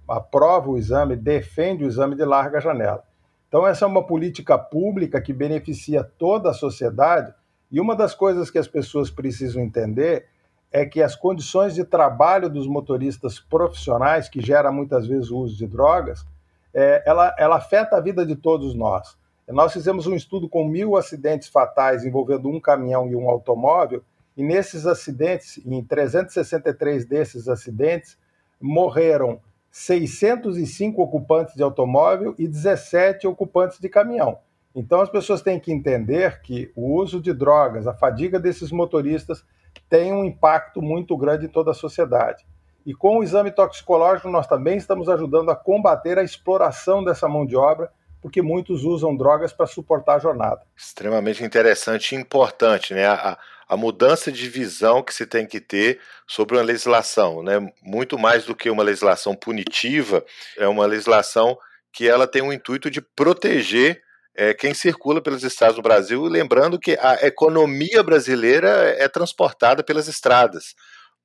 aprova 0.08 0.70
o 0.70 0.78
exame, 0.78 1.14
defende 1.14 1.84
o 1.84 1.86
exame 1.86 2.16
de 2.16 2.24
larga 2.24 2.60
janela. 2.60 3.04
Então, 3.48 3.66
essa 3.66 3.84
é 3.84 3.88
uma 3.88 4.02
política 4.02 4.56
pública 4.56 5.20
que 5.20 5.32
beneficia 5.32 6.02
toda 6.02 6.50
a 6.50 6.54
sociedade, 6.54 7.34
e 7.70 7.80
uma 7.80 7.94
das 7.94 8.14
coisas 8.14 8.50
que 8.50 8.58
as 8.58 8.66
pessoas 8.66 9.10
precisam 9.10 9.62
entender 9.62 10.26
é 10.70 10.86
que 10.86 11.02
as 11.02 11.14
condições 11.14 11.74
de 11.74 11.84
trabalho 11.84 12.48
dos 12.48 12.66
motoristas 12.66 13.38
profissionais, 13.38 14.28
que 14.28 14.40
gera 14.40 14.72
muitas 14.72 15.06
vezes 15.06 15.30
o 15.30 15.38
uso 15.38 15.56
de 15.56 15.66
drogas, 15.66 16.24
é, 16.72 17.02
ela, 17.06 17.34
ela 17.38 17.56
afeta 17.56 17.96
a 17.96 18.00
vida 18.00 18.24
de 18.24 18.34
todos 18.34 18.74
nós. 18.74 19.16
Nós 19.48 19.72
fizemos 19.72 20.06
um 20.06 20.14
estudo 20.14 20.48
com 20.48 20.66
mil 20.66 20.96
acidentes 20.96 21.48
fatais 21.48 22.04
envolvendo 22.04 22.48
um 22.48 22.58
caminhão 22.58 23.06
e 23.06 23.14
um 23.14 23.28
automóvel, 23.28 24.02
e 24.36 24.42
nesses 24.42 24.86
acidentes, 24.86 25.60
em 25.64 25.82
363 25.84 27.04
desses 27.04 27.48
acidentes, 27.48 28.18
morreram 28.60 29.40
605 29.70 31.02
ocupantes 31.02 31.54
de 31.54 31.62
automóvel 31.62 32.34
e 32.38 32.46
17 32.46 33.26
ocupantes 33.26 33.78
de 33.78 33.88
caminhão. 33.88 34.38
Então 34.74 35.00
as 35.00 35.10
pessoas 35.10 35.42
têm 35.42 35.60
que 35.60 35.72
entender 35.72 36.40
que 36.42 36.70
o 36.74 36.94
uso 36.94 37.20
de 37.20 37.32
drogas, 37.32 37.86
a 37.86 37.94
fadiga 37.94 38.40
desses 38.40 38.70
motoristas 38.70 39.44
tem 39.88 40.12
um 40.12 40.24
impacto 40.24 40.80
muito 40.80 41.16
grande 41.16 41.46
em 41.46 41.48
toda 41.48 41.70
a 41.70 41.74
sociedade. 41.74 42.46
E 42.84 42.94
com 42.94 43.18
o 43.18 43.22
exame 43.22 43.50
toxicológico, 43.50 44.28
nós 44.28 44.46
também 44.46 44.76
estamos 44.76 45.08
ajudando 45.08 45.50
a 45.50 45.56
combater 45.56 46.18
a 46.18 46.22
exploração 46.22 47.04
dessa 47.04 47.28
mão 47.28 47.46
de 47.46 47.56
obra, 47.56 47.90
porque 48.22 48.40
muitos 48.40 48.84
usam 48.84 49.16
drogas 49.16 49.52
para 49.52 49.66
suportar 49.66 50.14
a 50.14 50.18
jornada. 50.20 50.62
Extremamente 50.76 51.42
interessante 51.42 52.14
e 52.14 52.18
importante, 52.18 52.94
né? 52.94 53.06
A, 53.06 53.36
a 53.68 53.76
mudança 53.76 54.30
de 54.30 54.48
visão 54.48 55.02
que 55.02 55.12
se 55.12 55.26
tem 55.26 55.46
que 55.46 55.60
ter 55.60 55.98
sobre 56.26 56.56
uma 56.56 56.62
legislação, 56.62 57.42
né? 57.42 57.58
Muito 57.82 58.16
mais 58.16 58.44
do 58.44 58.54
que 58.54 58.70
uma 58.70 58.84
legislação 58.84 59.34
punitiva, 59.34 60.24
é 60.56 60.68
uma 60.68 60.86
legislação 60.86 61.58
que 61.92 62.08
ela 62.08 62.26
tem 62.26 62.40
o 62.42 62.52
intuito 62.52 62.90
de 62.90 63.02
proteger 63.02 64.00
é, 64.34 64.54
quem 64.54 64.72
circula 64.72 65.20
pelos 65.20 65.42
estados 65.42 65.76
do 65.76 65.82
Brasil, 65.82 66.22
lembrando 66.24 66.78
que 66.78 66.96
a 67.00 67.26
economia 67.26 68.02
brasileira 68.02 68.68
é 68.96 69.06
transportada 69.08 69.82
pelas 69.82 70.08
estradas. 70.08 70.74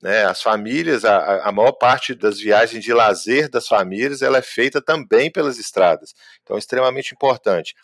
Né? 0.02 0.26
As 0.26 0.42
famílias, 0.42 1.04
a, 1.06 1.48
a 1.48 1.52
maior 1.52 1.72
parte 1.72 2.14
das 2.14 2.40
viagens 2.40 2.84
de 2.84 2.94
lazer 2.94 3.50
das 3.50 3.68
famílias, 3.68 4.22
ela 4.22 4.38
é 4.38 4.42
feita 4.42 4.82
também 4.82 5.32
pelas 5.32 5.58
estradas. 5.58 6.14
Então, 6.44 6.56
é 6.56 6.60
extremamente 6.60 7.14
importante. 7.14 7.76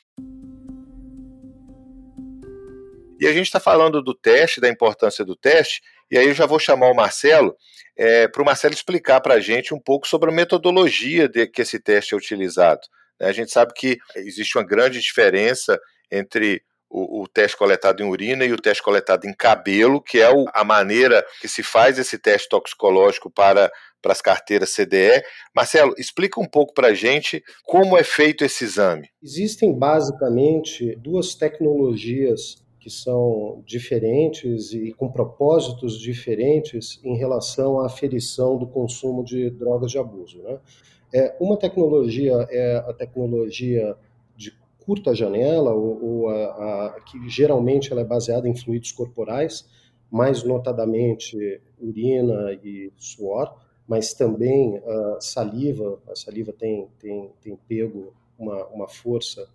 E 3.19 3.27
a 3.27 3.31
gente 3.31 3.45
está 3.45 3.59
falando 3.59 4.01
do 4.01 4.13
teste, 4.13 4.59
da 4.59 4.69
importância 4.69 5.23
do 5.23 5.35
teste, 5.35 5.81
e 6.11 6.17
aí 6.17 6.27
eu 6.27 6.33
já 6.33 6.45
vou 6.45 6.59
chamar 6.59 6.91
o 6.91 6.95
Marcelo 6.95 7.55
é, 7.95 8.27
para 8.27 8.41
o 8.41 8.45
Marcelo 8.45 8.73
explicar 8.73 9.21
para 9.21 9.35
a 9.35 9.39
gente 9.39 9.73
um 9.73 9.79
pouco 9.79 10.07
sobre 10.07 10.29
a 10.29 10.33
metodologia 10.33 11.29
de 11.29 11.47
que 11.47 11.61
esse 11.61 11.79
teste 11.79 12.13
é 12.13 12.17
utilizado. 12.17 12.81
Né? 13.19 13.27
A 13.27 13.31
gente 13.31 13.51
sabe 13.51 13.73
que 13.73 13.97
existe 14.15 14.57
uma 14.57 14.65
grande 14.65 14.99
diferença 14.99 15.79
entre 16.11 16.63
o, 16.93 17.23
o, 17.23 17.27
teste 17.27 17.57
coletado 17.57 18.03
em 18.03 18.05
urina 18.05 18.45
e 18.45 18.53
o 18.53 18.61
teste 18.61 18.83
coletado 18.83 19.25
em 19.25 19.33
cabelo, 19.33 19.99
que 19.99 20.19
é 20.19 20.29
o, 20.29 20.45
a 20.53 20.63
maneira 20.63 21.25
que 21.41 21.47
se 21.47 21.63
faz 21.63 21.97
esse 21.97 22.19
teste 22.19 22.47
toxicológico 22.47 23.31
para, 23.31 23.71
para 23.99 24.11
as 24.11 24.21
carteiras 24.21 24.75
CDE. 24.75 25.23
Marcelo, 25.55 25.95
explica 25.97 26.39
um 26.39 26.47
pouco 26.47 26.71
para 26.71 26.89
a 26.89 26.93
gente 26.93 27.43
como 27.63 27.97
é 27.97 28.03
feito 28.03 28.45
esse 28.45 28.63
exame. 28.63 29.09
Existem 29.23 29.73
basicamente 29.73 30.95
duas 30.97 31.33
tecnologias 31.33 32.63
que 32.79 32.91
são 32.91 33.63
diferentes 33.65 34.73
e 34.73 34.93
com 34.93 35.11
propósitos 35.11 35.97
diferentes 35.97 36.99
em 37.03 37.17
relação 37.17 37.79
à 37.79 37.87
aferição 37.87 38.57
do 38.57 38.67
consumo 38.67 39.23
de 39.23 39.49
drogas 39.49 39.89
de 39.89 39.97
abuso. 39.97 40.43
Né? 40.43 40.59
É, 41.13 41.35
uma 41.39 41.57
tecnologia 41.57 42.45
é 42.51 42.75
a 42.75 42.93
tecnologia 42.93 43.95
curta 44.85 45.15
janela, 45.15 45.73
ou, 45.73 46.03
ou 46.03 46.29
a, 46.29 46.35
a, 46.87 47.01
que 47.01 47.29
geralmente 47.29 47.91
ela 47.91 48.01
é 48.01 48.05
baseada 48.05 48.47
em 48.47 48.55
fluidos 48.55 48.91
corporais, 48.91 49.67
mais 50.11 50.43
notadamente 50.43 51.61
urina 51.79 52.53
e 52.63 52.91
suor, 52.97 53.55
mas 53.87 54.13
também 54.13 54.77
a 54.85 55.17
saliva. 55.19 55.99
A 56.07 56.15
saliva 56.15 56.53
tem, 56.53 56.87
tem, 56.99 57.31
tem 57.41 57.57
pego 57.67 58.13
uma, 58.37 58.65
uma 58.67 58.87
força 58.87 59.47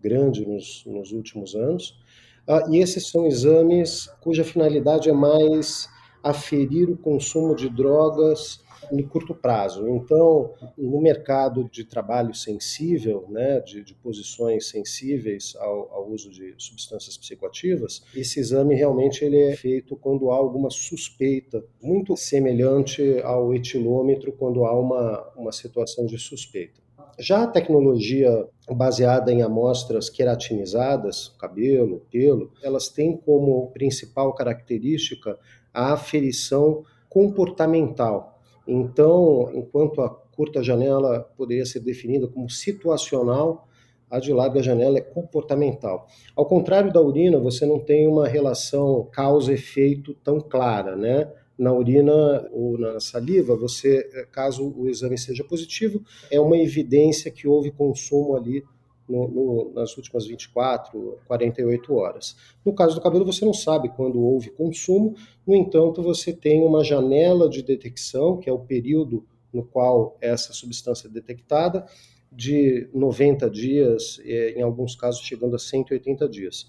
grande 0.00 0.46
nos, 0.46 0.84
nos 0.86 1.12
últimos 1.12 1.54
anos. 1.54 1.98
Ah, 2.46 2.66
e 2.70 2.78
esses 2.78 3.08
são 3.08 3.26
exames 3.26 4.06
cuja 4.20 4.44
finalidade 4.44 5.08
é 5.08 5.12
mais 5.12 5.88
aferir 6.22 6.90
o 6.90 6.96
consumo 6.96 7.54
de 7.54 7.68
drogas 7.68 8.63
no 8.90 9.06
curto 9.08 9.34
prazo. 9.34 9.88
Então, 9.88 10.54
no 10.76 11.00
mercado 11.00 11.68
de 11.70 11.84
trabalho 11.84 12.34
sensível, 12.34 13.26
né, 13.28 13.60
de, 13.60 13.82
de 13.82 13.94
posições 13.94 14.68
sensíveis 14.68 15.54
ao, 15.58 15.92
ao, 15.92 16.10
uso 16.10 16.30
de 16.30 16.54
substâncias 16.58 17.16
psicoativas, 17.16 18.02
esse 18.14 18.40
exame 18.40 18.74
realmente 18.74 19.24
ele 19.24 19.40
é 19.40 19.56
feito 19.56 19.96
quando 19.96 20.30
há 20.30 20.36
alguma 20.36 20.70
suspeita, 20.70 21.64
muito 21.82 22.16
semelhante 22.16 23.20
ao 23.22 23.54
etilômetro 23.54 24.32
quando 24.32 24.64
há 24.64 24.78
uma, 24.78 25.32
uma 25.36 25.52
situação 25.52 26.06
de 26.06 26.18
suspeita. 26.18 26.84
Já 27.18 27.44
a 27.44 27.46
tecnologia 27.46 28.48
baseada 28.70 29.32
em 29.32 29.42
amostras 29.42 30.10
queratinizadas, 30.10 31.28
cabelo, 31.38 32.04
pelo, 32.10 32.50
elas 32.62 32.88
têm 32.88 33.16
como 33.16 33.70
principal 33.70 34.34
característica 34.34 35.38
a 35.72 35.92
aferição 35.92 36.84
comportamental, 37.08 38.33
então, 38.66 39.50
enquanto 39.54 40.00
a 40.00 40.08
curta 40.08 40.62
janela 40.62 41.20
poderia 41.36 41.66
ser 41.66 41.80
definida 41.80 42.26
como 42.26 42.48
situacional, 42.50 43.68
a 44.10 44.18
de 44.18 44.32
larga 44.32 44.62
janela 44.62 44.98
é 44.98 45.00
comportamental. 45.00 46.06
Ao 46.36 46.46
contrário 46.46 46.92
da 46.92 47.00
urina, 47.00 47.38
você 47.38 47.66
não 47.66 47.78
tem 47.78 48.06
uma 48.06 48.28
relação 48.28 49.08
causa-efeito 49.10 50.14
tão 50.22 50.40
clara, 50.40 50.94
né? 50.94 51.30
Na 51.56 51.72
urina 51.72 52.48
ou 52.52 52.78
na 52.78 52.98
saliva, 52.98 53.56
você, 53.56 54.26
caso 54.32 54.72
o 54.76 54.88
exame 54.88 55.16
seja 55.16 55.44
positivo, 55.44 56.02
é 56.30 56.40
uma 56.40 56.56
evidência 56.56 57.30
que 57.30 57.46
houve 57.46 57.70
consumo 57.70 58.36
ali 58.36 58.64
no, 59.08 59.28
no, 59.28 59.72
nas 59.74 59.96
últimas 59.96 60.26
24, 60.26 61.18
48 61.26 61.94
horas. 61.94 62.36
No 62.64 62.74
caso 62.74 62.94
do 62.94 63.00
cabelo, 63.00 63.24
você 63.24 63.44
não 63.44 63.54
sabe 63.54 63.88
quando 63.90 64.20
houve 64.20 64.50
consumo, 64.50 65.14
no 65.46 65.54
entanto, 65.54 66.02
você 66.02 66.32
tem 66.32 66.62
uma 66.62 66.82
janela 66.82 67.48
de 67.48 67.62
detecção, 67.62 68.38
que 68.38 68.48
é 68.48 68.52
o 68.52 68.58
período 68.58 69.24
no 69.52 69.64
qual 69.64 70.16
essa 70.20 70.52
substância 70.52 71.06
é 71.06 71.10
detectada, 71.10 71.86
de 72.32 72.88
90 72.92 73.48
dias, 73.48 74.20
em 74.24 74.60
alguns 74.60 74.96
casos 74.96 75.20
chegando 75.20 75.54
a 75.54 75.58
180 75.58 76.28
dias. 76.28 76.66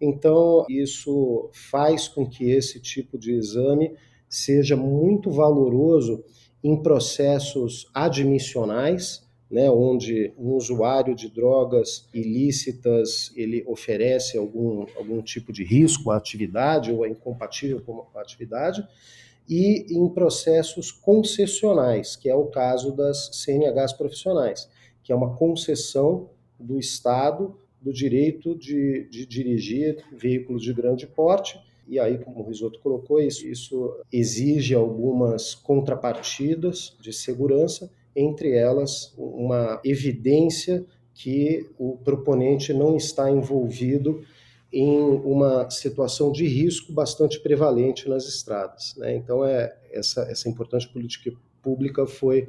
Então, 0.00 0.64
isso 0.68 1.50
faz 1.52 2.06
com 2.06 2.24
que 2.26 2.50
esse 2.50 2.80
tipo 2.80 3.18
de 3.18 3.32
exame 3.32 3.94
seja 4.28 4.76
muito 4.76 5.30
valoroso 5.30 6.24
em 6.62 6.80
processos 6.80 7.90
admissionais, 7.92 9.28
né, 9.50 9.68
onde 9.68 10.32
um 10.38 10.52
usuário 10.52 11.14
de 11.14 11.28
drogas 11.28 12.08
ilícitas 12.14 13.32
ele 13.34 13.64
oferece 13.66 14.38
algum, 14.38 14.86
algum 14.96 15.20
tipo 15.20 15.52
de 15.52 15.64
risco 15.64 16.10
à 16.10 16.16
atividade 16.16 16.92
ou 16.92 17.04
é 17.04 17.08
incompatível 17.08 17.80
com 17.80 18.06
a 18.14 18.20
atividade, 18.20 18.86
e 19.48 19.86
em 19.90 20.08
processos 20.08 20.92
concessionais, 20.92 22.14
que 22.14 22.28
é 22.28 22.34
o 22.34 22.46
caso 22.46 22.92
das 22.92 23.30
CNHs 23.32 23.92
profissionais, 23.94 24.68
que 25.02 25.12
é 25.12 25.16
uma 25.16 25.34
concessão 25.34 26.30
do 26.58 26.78
Estado 26.78 27.58
do 27.80 27.92
direito 27.92 28.54
de, 28.54 29.08
de 29.10 29.26
dirigir 29.26 30.04
veículos 30.12 30.62
de 30.62 30.72
grande 30.72 31.06
porte. 31.06 31.58
E 31.88 31.98
aí, 31.98 32.18
como 32.18 32.40
o 32.40 32.46
Risoto 32.46 32.78
colocou, 32.78 33.20
isso, 33.20 33.48
isso 33.48 33.98
exige 34.12 34.74
algumas 34.74 35.54
contrapartidas 35.54 36.96
de 37.00 37.12
segurança 37.12 37.90
entre 38.14 38.52
elas 38.52 39.14
uma 39.16 39.80
evidência 39.84 40.84
que 41.14 41.68
o 41.78 41.96
proponente 41.98 42.72
não 42.72 42.96
está 42.96 43.30
envolvido 43.30 44.22
em 44.72 44.98
uma 44.98 45.68
situação 45.68 46.30
de 46.30 46.46
risco 46.46 46.92
bastante 46.92 47.40
prevalente 47.40 48.08
nas 48.08 48.26
estradas. 48.26 48.94
Né? 48.96 49.16
Então, 49.16 49.44
é, 49.44 49.76
essa, 49.90 50.22
essa 50.22 50.48
importante 50.48 50.88
política 50.88 51.32
pública 51.60 52.06
foi 52.06 52.46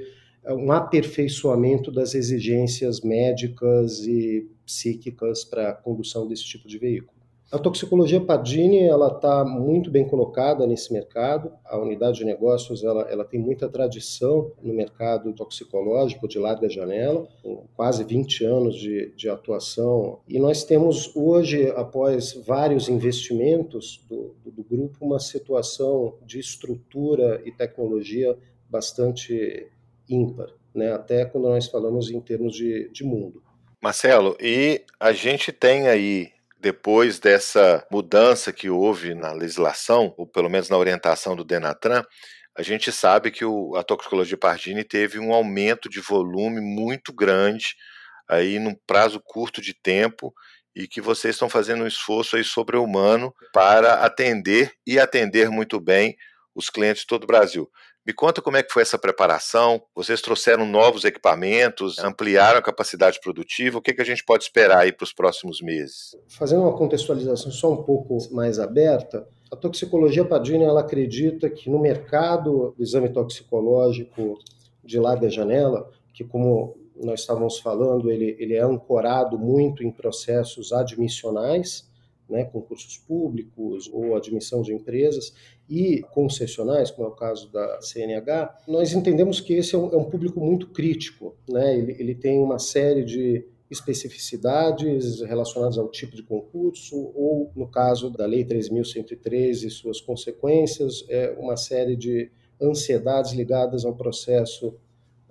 um 0.48 0.72
aperfeiçoamento 0.72 1.92
das 1.92 2.16
exigências 2.16 3.02
médicas 3.02 4.00
e 4.06 4.50
psíquicas 4.66 5.44
para 5.44 5.70
a 5.70 5.74
condução 5.74 6.28
desse 6.28 6.44
tipo 6.46 6.68
de 6.68 6.78
veículo. 6.78 7.21
A 7.52 7.60
toxicologia 7.60 8.22
Pardini 8.22 8.88
ela 8.88 9.08
está 9.10 9.44
muito 9.44 9.92
bem 9.92 10.08
colocada 10.08 10.66
nesse 10.66 10.94
mercado. 10.94 11.52
A 11.66 11.78
unidade 11.78 12.20
de 12.20 12.24
negócios 12.24 12.82
ela, 12.82 13.02
ela 13.12 13.26
tem 13.26 13.42
muita 13.42 13.68
tradição 13.68 14.54
no 14.62 14.74
mercado 14.74 15.34
toxicológico 15.34 16.30
de 16.30 16.40
larga 16.40 16.70
janela, 16.70 17.28
com 17.44 17.68
quase 17.76 18.06
20 18.06 18.46
anos 18.46 18.76
de, 18.76 19.14
de 19.18 19.30
atuação. 19.30 20.22
E 20.30 20.40
nós 20.40 20.64
temos 20.64 21.14
hoje, 21.14 21.70
após 21.76 22.34
vários 22.48 22.88
investimentos 22.88 24.02
do, 24.08 24.34
do, 24.46 24.52
do 24.52 24.64
grupo, 24.64 25.06
uma 25.06 25.20
situação 25.20 26.16
de 26.26 26.40
estrutura 26.40 27.42
e 27.44 27.52
tecnologia 27.52 28.38
bastante 28.70 29.68
ímpar, 30.08 30.48
né? 30.74 30.94
até 30.94 31.26
quando 31.26 31.50
nós 31.50 31.68
falamos 31.68 32.10
em 32.12 32.22
termos 32.22 32.56
de, 32.56 32.90
de 32.94 33.04
mundo. 33.04 33.44
Marcelo, 33.82 34.38
e 34.40 34.86
a 34.98 35.12
gente 35.12 35.52
tem 35.52 35.90
aí 35.90 36.30
depois 36.62 37.20
dessa 37.20 37.86
mudança 37.92 38.54
que 38.54 38.70
houve 38.70 39.16
na 39.16 39.34
legislação, 39.34 40.14
ou 40.16 40.28
pelo 40.28 40.50
menos 40.50 40.70
na 40.70 40.78
orientação 40.78 41.36
do 41.36 41.44
Denatran, 41.44 42.04
a 42.56 42.62
gente 42.62 42.92
sabe 42.92 43.32
que 43.32 43.44
o, 43.44 43.76
a 43.76 43.84
toxicologia 43.84 44.38
Pardini 44.38 44.84
teve 44.84 45.18
um 45.18 45.34
aumento 45.34 45.90
de 45.90 46.00
volume 46.00 46.62
muito 46.62 47.12
grande 47.12 47.76
aí 48.30 48.60
num 48.60 48.76
prazo 48.86 49.20
curto 49.20 49.60
de 49.60 49.74
tempo 49.74 50.34
e 50.76 50.88
que 50.88 51.02
vocês 51.02 51.36
estão 51.36 51.50
fazendo 51.50 51.84
um 51.84 51.88
esforço 51.88 52.36
aí 52.36 52.44
sobre-humano 52.44 53.34
para 53.52 53.96
atender 54.06 54.72
e 54.86 55.00
atender 55.00 55.50
muito 55.50 55.80
bem 55.80 56.16
os 56.54 56.70
clientes 56.70 57.02
de 57.02 57.08
todo 57.08 57.24
o 57.24 57.28
Brasil. 57.28 57.70
Me 58.06 58.14
conta 58.14 58.42
como 58.42 58.58
é 58.58 58.64
que 58.64 58.74
foi 58.74 58.82
essa 58.82 58.98
preparação. 58.98 59.82
Vocês 59.96 60.22
trouxeram 60.22 60.66
novos 60.66 61.04
equipamentos, 61.04 62.00
ampliaram 62.00 62.58
a 62.58 62.62
capacidade 62.62 63.20
produtiva. 63.22 63.78
O 63.78 63.82
que, 63.82 63.94
que 63.94 64.02
a 64.02 64.06
gente 64.06 64.26
pode 64.26 64.44
esperar 64.44 64.80
aí 64.80 64.92
para 64.92 65.04
os 65.04 65.14
próximos 65.14 65.62
meses? 65.62 66.16
Fazendo 66.28 66.64
uma 66.64 66.76
contextualização 66.76 67.52
só 67.52 67.72
um 67.72 67.84
pouco 67.84 68.18
mais 68.32 68.58
aberta, 68.58 69.28
a 69.52 69.56
toxicologia 69.56 70.26
Padini 70.26 70.64
ela 70.64 70.82
acredita 70.82 71.50
que 71.50 71.70
no 71.70 71.80
mercado 71.80 72.74
do 72.76 72.82
exame 72.82 73.10
toxicológico 73.10 74.40
de 74.84 75.00
larga 75.00 75.30
janela, 75.30 75.88
que 76.14 76.24
como 76.24 76.76
nós 76.96 77.22
estávamos 77.22 77.60
falando, 77.60 78.10
ele, 78.10 78.36
ele 78.40 78.56
é 78.56 78.62
ancorado 78.62 79.38
muito 79.38 79.84
em 79.84 79.92
processos 79.92 80.72
admissionais, 80.72 81.88
né, 82.32 82.46
concursos 82.46 82.98
públicos 82.98 83.90
ou 83.92 84.16
admissão 84.16 84.62
de 84.62 84.74
empresas 84.74 85.34
e 85.70 86.02
concessionais, 86.12 86.90
como 86.90 87.08
é 87.08 87.12
o 87.12 87.16
caso 87.16 87.52
da 87.52 87.82
CNH, 87.82 88.64
nós 88.68 88.94
entendemos 88.94 89.40
que 89.40 89.54
esse 89.54 89.76
é 89.76 89.78
um, 89.78 89.94
é 89.94 89.98
um 89.98 90.06
público 90.06 90.40
muito 90.40 90.70
crítico. 90.70 91.36
Né? 91.48 91.78
Ele, 91.78 91.96
ele 92.00 92.16
tem 92.16 92.40
uma 92.40 92.58
série 92.58 93.04
de 93.04 93.46
especificidades 93.70 95.22
relacionadas 95.22 95.78
ao 95.78 95.90
tipo 95.90 96.16
de 96.16 96.24
concurso, 96.24 96.96
ou, 97.16 97.52
no 97.56 97.68
caso 97.68 98.10
da 98.10 98.26
Lei 98.26 98.44
3.103 98.44 99.64
e 99.64 99.70
suas 99.70 100.02
consequências, 100.02 101.06
é 101.08 101.34
uma 101.38 101.56
série 101.56 101.96
de 101.96 102.30
ansiedades 102.62 103.32
ligadas 103.32 103.86
ao 103.86 103.96
processo 103.96 104.74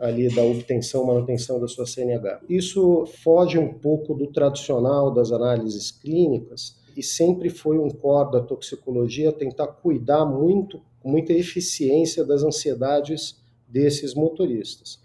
ali 0.01 0.35
da 0.35 0.43
obtenção, 0.43 1.05
manutenção 1.05 1.61
da 1.61 1.69
sua 1.69 1.87
CNH. 1.87 2.41
Isso 2.49 3.05
foge 3.23 3.59
um 3.59 3.75
pouco 3.75 4.15
do 4.15 4.27
tradicional 4.27 5.13
das 5.13 5.31
análises 5.31 5.91
clínicas, 5.91 6.80
e 6.97 7.03
sempre 7.03 7.51
foi 7.51 7.79
um 7.79 7.91
core 7.91 8.33
da 8.33 8.41
toxicologia 8.41 9.33
tentar 9.33 9.67
cuidar 9.69 10.25
muito, 10.25 10.81
com 11.01 11.11
muita 11.11 11.33
eficiência 11.33 12.25
das 12.25 12.43
ansiedades 12.43 13.41
desses 13.67 14.15
motoristas, 14.15 15.01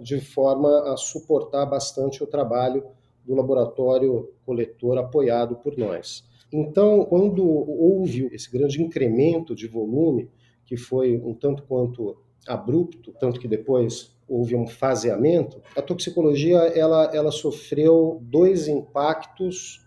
de 0.00 0.20
forma 0.20 0.92
a 0.92 0.96
suportar 0.96 1.66
bastante 1.66 2.22
o 2.22 2.26
trabalho 2.26 2.84
do 3.24 3.34
laboratório 3.34 4.30
coletor 4.46 4.96
apoiado 4.98 5.56
por 5.56 5.76
nós. 5.76 6.24
Então, 6.52 7.04
quando 7.04 7.46
houve 7.46 8.26
esse 8.32 8.50
grande 8.50 8.82
incremento 8.82 9.54
de 9.54 9.66
volume, 9.66 10.30
que 10.64 10.76
foi 10.76 11.16
um 11.16 11.34
tanto 11.34 11.62
quanto 11.64 12.16
abrupto, 12.46 13.12
tanto 13.20 13.38
que 13.38 13.46
depois 13.46 14.16
houve 14.26 14.54
um 14.54 14.66
faseamento, 14.66 15.60
a 15.76 15.82
toxicologia 15.82 16.58
ela, 16.58 17.10
ela 17.14 17.30
sofreu 17.30 18.18
dois 18.22 18.68
impactos 18.68 19.84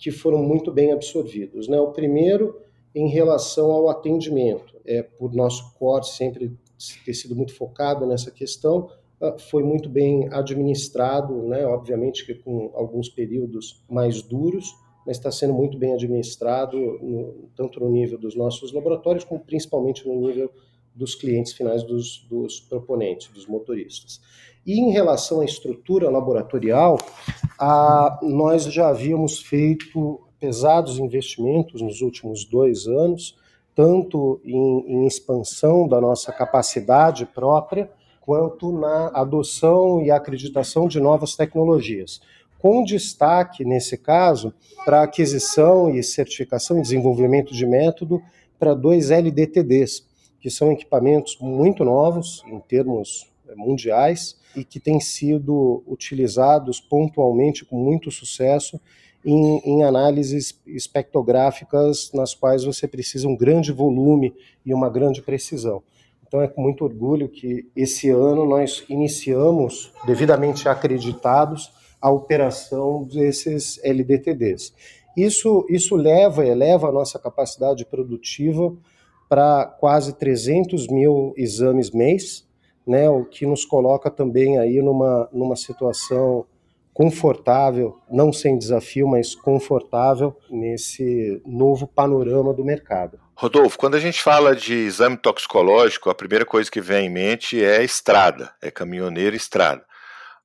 que 0.00 0.10
foram 0.10 0.42
muito 0.42 0.72
bem 0.72 0.92
absorvidos. 0.92 1.68
Né? 1.68 1.78
O 1.78 1.92
primeiro, 1.92 2.58
em 2.94 3.06
relação 3.08 3.70
ao 3.70 3.90
atendimento, 3.90 4.80
é 4.84 5.02
por 5.02 5.34
nosso 5.34 5.74
core 5.74 6.06
sempre 6.06 6.56
ter 7.04 7.12
sido 7.12 7.36
muito 7.36 7.54
focado 7.54 8.06
nessa 8.06 8.30
questão, 8.30 8.90
ah, 9.20 9.36
foi 9.38 9.62
muito 9.62 9.90
bem 9.90 10.32
administrado, 10.32 11.42
né? 11.42 11.66
obviamente 11.66 12.24
que 12.24 12.34
com 12.34 12.70
alguns 12.74 13.10
períodos 13.10 13.84
mais 13.88 14.22
duros, 14.22 14.74
mas 15.06 15.18
está 15.18 15.30
sendo 15.30 15.52
muito 15.52 15.76
bem 15.76 15.92
administrado, 15.92 16.78
no, 16.78 17.50
tanto 17.54 17.78
no 17.80 17.90
nível 17.90 18.18
dos 18.18 18.34
nossos 18.34 18.72
laboratórios, 18.72 19.24
como 19.24 19.40
principalmente 19.40 20.08
no 20.08 20.18
nível 20.18 20.50
dos 21.00 21.14
clientes 21.14 21.54
finais 21.54 21.82
dos, 21.82 22.26
dos 22.28 22.60
proponentes, 22.60 23.28
dos 23.28 23.46
motoristas. 23.46 24.20
E 24.66 24.78
em 24.78 24.90
relação 24.90 25.40
à 25.40 25.44
estrutura 25.46 26.10
laboratorial, 26.10 27.00
a, 27.58 28.20
nós 28.22 28.64
já 28.64 28.90
havíamos 28.90 29.40
feito 29.40 30.20
pesados 30.38 30.98
investimentos 30.98 31.80
nos 31.80 32.02
últimos 32.02 32.44
dois 32.44 32.86
anos, 32.86 33.34
tanto 33.74 34.42
em, 34.44 34.84
em 34.86 35.06
expansão 35.06 35.88
da 35.88 35.98
nossa 36.00 36.30
capacidade 36.32 37.24
própria, 37.24 37.90
quanto 38.20 38.70
na 38.70 39.08
adoção 39.14 40.02
e 40.02 40.10
acreditação 40.10 40.86
de 40.86 41.00
novas 41.00 41.34
tecnologias, 41.34 42.20
com 42.58 42.84
destaque, 42.84 43.64
nesse 43.64 43.96
caso, 43.96 44.52
para 44.84 45.02
aquisição 45.02 45.88
e 45.88 46.02
certificação 46.02 46.78
e 46.78 46.82
desenvolvimento 46.82 47.54
de 47.54 47.64
método 47.64 48.20
para 48.58 48.74
dois 48.74 49.10
LDTDs, 49.10 50.09
que 50.40 50.50
são 50.50 50.72
equipamentos 50.72 51.36
muito 51.40 51.84
novos 51.84 52.42
em 52.46 52.58
termos 52.60 53.30
eh, 53.48 53.54
mundiais 53.54 54.38
e 54.56 54.64
que 54.64 54.80
têm 54.80 54.98
sido 54.98 55.82
utilizados 55.86 56.80
pontualmente 56.80 57.64
com 57.64 57.76
muito 57.76 58.10
sucesso 58.10 58.80
em, 59.24 59.58
em, 59.58 59.84
análises 59.84 60.58
espectrográficas 60.66 62.10
nas 62.12 62.34
quais 62.34 62.64
você 62.64 62.88
precisa 62.88 63.28
um 63.28 63.36
grande 63.36 63.70
volume 63.70 64.34
e 64.64 64.72
uma 64.72 64.88
grande 64.88 65.20
precisão. 65.20 65.82
Então 66.26 66.40
é 66.40 66.48
com 66.48 66.62
muito 66.62 66.84
orgulho 66.84 67.28
que 67.28 67.68
esse 67.76 68.08
ano 68.08 68.46
nós 68.46 68.84
iniciamos, 68.88 69.92
devidamente 70.06 70.68
acreditados, 70.68 71.70
a 72.00 72.10
operação 72.10 73.04
desses 73.04 73.78
LDTDs. 73.84 74.72
Isso, 75.16 75.66
isso 75.68 75.96
leva, 75.96 76.46
eleva 76.46 76.88
a 76.88 76.92
nossa 76.92 77.18
capacidade 77.18 77.84
produtiva 77.84 78.74
para 79.30 79.64
quase 79.64 80.12
300 80.18 80.88
mil 80.88 81.32
exames 81.36 81.92
mês, 81.92 82.44
né, 82.84 83.08
o 83.08 83.24
que 83.24 83.46
nos 83.46 83.64
coloca 83.64 84.10
também 84.10 84.58
aí 84.58 84.82
numa, 84.82 85.28
numa 85.32 85.54
situação 85.54 86.44
confortável, 86.92 87.96
não 88.10 88.32
sem 88.32 88.58
desafio, 88.58 89.06
mas 89.06 89.36
confortável 89.36 90.36
nesse 90.50 91.40
novo 91.46 91.86
panorama 91.86 92.52
do 92.52 92.64
mercado. 92.64 93.20
Rodolfo, 93.36 93.78
quando 93.78 93.94
a 93.94 94.00
gente 94.00 94.20
fala 94.20 94.56
de 94.56 94.74
exame 94.74 95.16
toxicológico, 95.16 96.10
a 96.10 96.14
primeira 96.14 96.44
coisa 96.44 96.68
que 96.68 96.80
vem 96.80 97.06
em 97.06 97.10
mente 97.10 97.64
é 97.64 97.84
estrada, 97.84 98.52
é 98.60 98.68
caminhoneiro 98.68 99.36
estrada. 99.36 99.86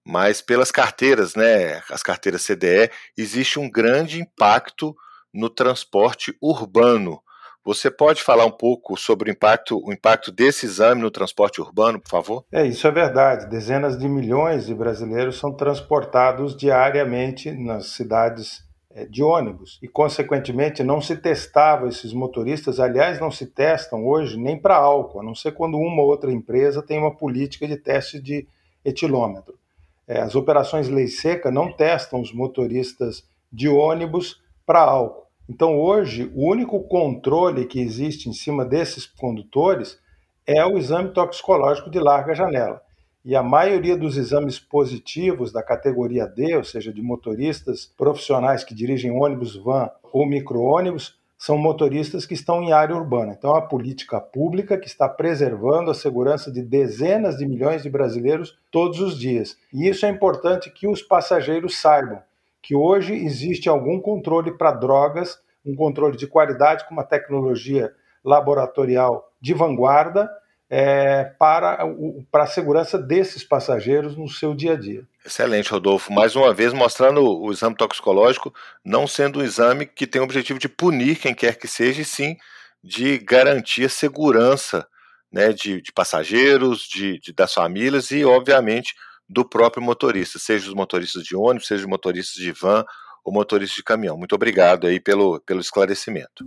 Mas 0.05 0.43
pelas 0.43 0.71
carteiras, 0.71 1.33
né, 1.33 1.81
as 1.89 2.03
carteiras 2.03 2.45
CDE, 2.45 2.91
existe 3.17 3.57
um 3.57 3.67
grande 3.67 4.21
impacto 4.21 4.95
no 5.33 5.49
transporte 5.49 6.37
urbano 6.39 7.19
você 7.65 7.89
pode 7.89 8.21
falar 8.21 8.45
um 8.45 8.51
pouco 8.51 8.95
sobre 8.95 9.31
o 9.31 9.33
impacto, 9.33 9.81
o 9.83 9.91
impacto 9.91 10.31
desse 10.31 10.67
exame 10.67 11.01
no 11.01 11.09
transporte 11.09 11.59
urbano, 11.59 11.99
por 11.99 12.09
favor? 12.09 12.45
É, 12.51 12.63
isso 12.63 12.85
é 12.87 12.91
verdade. 12.91 13.49
Dezenas 13.49 13.97
de 13.97 14.07
milhões 14.07 14.67
de 14.67 14.75
brasileiros 14.75 15.39
são 15.39 15.51
transportados 15.51 16.55
diariamente 16.55 17.51
nas 17.51 17.87
cidades 17.87 18.63
é, 18.91 19.05
de 19.05 19.23
ônibus 19.23 19.79
e, 19.81 19.87
consequentemente, 19.87 20.83
não 20.83 21.01
se 21.01 21.17
testavam 21.17 21.89
esses 21.89 22.13
motoristas. 22.13 22.79
Aliás, 22.79 23.19
não 23.19 23.31
se 23.31 23.47
testam 23.47 24.05
hoje 24.05 24.37
nem 24.37 24.61
para 24.61 24.75
álcool, 24.75 25.21
a 25.21 25.23
não 25.23 25.33
ser 25.33 25.53
quando 25.53 25.75
uma 25.75 26.03
ou 26.03 26.09
outra 26.09 26.31
empresa 26.31 26.83
tem 26.83 26.99
uma 26.99 27.15
política 27.15 27.67
de 27.67 27.77
teste 27.77 28.21
de 28.21 28.47
etilômetro. 28.85 29.55
É, 30.07 30.21
as 30.21 30.35
operações 30.35 30.87
lei 30.87 31.07
seca 31.07 31.49
não 31.49 31.71
testam 31.73 32.21
os 32.21 32.31
motoristas 32.31 33.23
de 33.51 33.67
ônibus 33.67 34.39
para 34.67 34.81
álcool. 34.81 35.24
Então, 35.47 35.79
hoje, 35.79 36.31
o 36.33 36.49
único 36.49 36.79
controle 36.87 37.65
que 37.65 37.79
existe 37.79 38.27
em 38.27 38.33
cima 38.33 38.65
desses 38.65 39.05
condutores 39.05 39.99
é 40.45 40.65
o 40.65 40.77
exame 40.77 41.11
toxicológico 41.11 41.89
de 41.89 41.99
larga 41.99 42.33
janela. 42.33 42.81
E 43.23 43.35
a 43.35 43.43
maioria 43.43 43.95
dos 43.95 44.17
exames 44.17 44.59
positivos 44.59 45.51
da 45.51 45.61
categoria 45.61 46.27
D, 46.27 46.55
ou 46.57 46.63
seja, 46.63 46.91
de 46.91 47.01
motoristas 47.01 47.85
profissionais 47.97 48.63
que 48.63 48.75
dirigem 48.75 49.11
ônibus, 49.11 49.55
van 49.55 49.89
ou 50.11 50.25
micro-ônibus, 50.25 51.15
são 51.37 51.57
motoristas 51.57 52.25
que 52.25 52.33
estão 52.33 52.63
em 52.63 52.71
área 52.71 52.95
urbana. 52.95 53.35
Então, 53.37 53.51
é 53.51 53.53
uma 53.53 53.67
política 53.67 54.19
pública 54.19 54.77
que 54.77 54.87
está 54.87 55.07
preservando 55.07 55.91
a 55.91 55.95
segurança 55.95 56.51
de 56.51 56.61
dezenas 56.61 57.37
de 57.37 57.45
milhões 57.45 57.83
de 57.83 57.89
brasileiros 57.89 58.57
todos 58.71 58.99
os 58.99 59.19
dias. 59.19 59.57
E 59.71 59.87
isso 59.87 60.05
é 60.07 60.09
importante 60.09 60.71
que 60.71 60.87
os 60.87 61.03
passageiros 61.03 61.77
saibam 61.77 62.21
que 62.65 62.75
hoje 62.75 63.13
existe 63.13 63.69
algum 63.69 64.01
controle 64.01 64.51
para 64.57 64.71
drogas, 64.71 65.39
um 65.63 65.75
controle 65.75 66.17
de 66.17 66.25
qualidade 66.25 66.83
com 66.87 66.95
uma 66.95 67.03
tecnologia 67.03 67.93
laboratorial 68.23 69.31
de 69.39 69.53
vanguarda 69.53 70.27
é, 70.67 71.25
para, 71.37 71.85
o, 71.85 72.25
para 72.31 72.43
a 72.45 72.47
segurança 72.47 72.97
desses 72.97 73.43
passageiros 73.43 74.17
no 74.17 74.27
seu 74.27 74.55
dia 74.55 74.73
a 74.73 74.75
dia. 74.75 75.07
Excelente, 75.23 75.69
Rodolfo. 75.69 76.11
Mais 76.11 76.35
uma 76.35 76.51
vez 76.55 76.73
mostrando 76.73 77.21
o 77.23 77.51
exame 77.51 77.75
toxicológico 77.75 78.51
não 78.83 79.05
sendo 79.05 79.39
um 79.39 79.43
exame 79.43 79.85
que 79.85 80.07
tem 80.07 80.19
o 80.19 80.23
objetivo 80.23 80.57
de 80.57 80.67
punir 80.67 81.19
quem 81.19 81.35
quer 81.35 81.59
que 81.59 81.67
seja, 81.67 82.01
e 82.01 82.05
sim 82.05 82.35
de 82.83 83.19
garantir 83.19 83.85
a 83.85 83.89
segurança 83.89 84.87
né, 85.31 85.53
de, 85.53 85.81
de 85.83 85.91
passageiros, 85.91 86.81
de, 86.81 87.19
de, 87.19 87.31
das 87.31 87.53
famílias 87.53 88.09
e, 88.09 88.25
obviamente, 88.25 88.95
do 89.27 89.47
próprio 89.47 89.83
motorista, 89.83 90.37
seja 90.39 90.67
os 90.67 90.73
motoristas 90.73 91.23
de 91.23 91.35
ônibus, 91.35 91.67
seja 91.67 91.83
os 91.83 91.89
motoristas 91.89 92.35
de 92.35 92.51
van 92.51 92.85
ou 93.23 93.33
motoristas 93.33 93.77
de 93.77 93.83
caminhão. 93.83 94.17
Muito 94.17 94.35
obrigado 94.35 94.85
aí 94.87 94.99
pelo, 94.99 95.39
pelo 95.41 95.59
esclarecimento. 95.59 96.45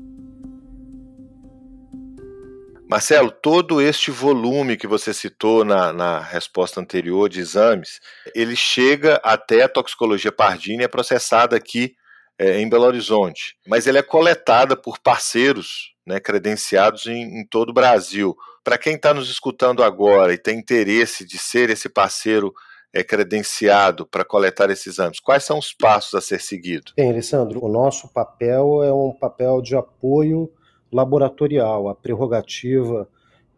Marcelo, 2.88 3.30
todo 3.30 3.82
este 3.82 4.10
volume 4.10 4.76
que 4.76 4.86
você 4.86 5.12
citou 5.12 5.62
na, 5.62 5.92
na 5.92 6.20
resposta 6.20 6.80
anterior 6.80 7.28
de 7.28 7.38
exames, 7.38 8.00
ele 8.34 8.56
chega 8.56 9.20
até 9.22 9.62
a 9.62 9.68
toxicologia 9.68 10.32
Pardini, 10.32 10.84
é 10.84 10.88
processada 10.88 11.54
aqui 11.54 11.94
é, 12.38 12.58
em 12.60 12.68
Belo 12.68 12.84
Horizonte, 12.84 13.58
mas 13.66 13.86
ele 13.86 13.98
é 13.98 14.02
coletada 14.02 14.74
por 14.74 14.98
parceiros 14.98 15.92
né, 16.06 16.18
credenciados 16.18 17.06
em, 17.06 17.40
em 17.40 17.46
todo 17.46 17.70
o 17.70 17.74
Brasil. 17.74 18.34
Para 18.64 18.78
quem 18.78 18.94
está 18.94 19.12
nos 19.12 19.28
escutando 19.28 19.82
agora 19.82 20.32
e 20.32 20.38
tem 20.38 20.58
interesse 20.58 21.26
de 21.26 21.36
ser 21.36 21.68
esse 21.68 21.90
parceiro 21.90 22.54
é 22.92 23.02
credenciado 23.02 24.06
para 24.06 24.24
coletar 24.24 24.70
esses 24.70 24.86
exames? 24.86 25.20
Quais 25.20 25.44
são 25.44 25.58
os 25.58 25.72
passos 25.72 26.14
a 26.14 26.20
ser 26.20 26.40
seguidos? 26.40 26.92
Bem, 26.96 27.10
Alessandro, 27.10 27.64
o 27.64 27.68
nosso 27.68 28.08
papel 28.08 28.82
é 28.82 28.92
um 28.92 29.12
papel 29.12 29.60
de 29.60 29.76
apoio 29.76 30.50
laboratorial, 30.90 31.88
a 31.88 31.94
prerrogativa 31.94 33.08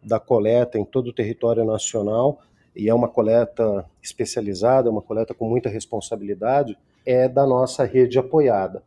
da 0.03 0.19
coleta 0.19 0.77
em 0.77 0.85
todo 0.85 1.07
o 1.07 1.13
território 1.13 1.63
nacional, 1.63 2.39
e 2.75 2.89
é 2.89 2.93
uma 2.93 3.07
coleta 3.07 3.85
especializada, 4.01 4.89
uma 4.89 5.01
coleta 5.01 5.33
com 5.33 5.47
muita 5.47 5.69
responsabilidade, 5.69 6.77
é 7.05 7.27
da 7.27 7.45
nossa 7.45 7.83
rede 7.83 8.17
apoiada. 8.17 8.83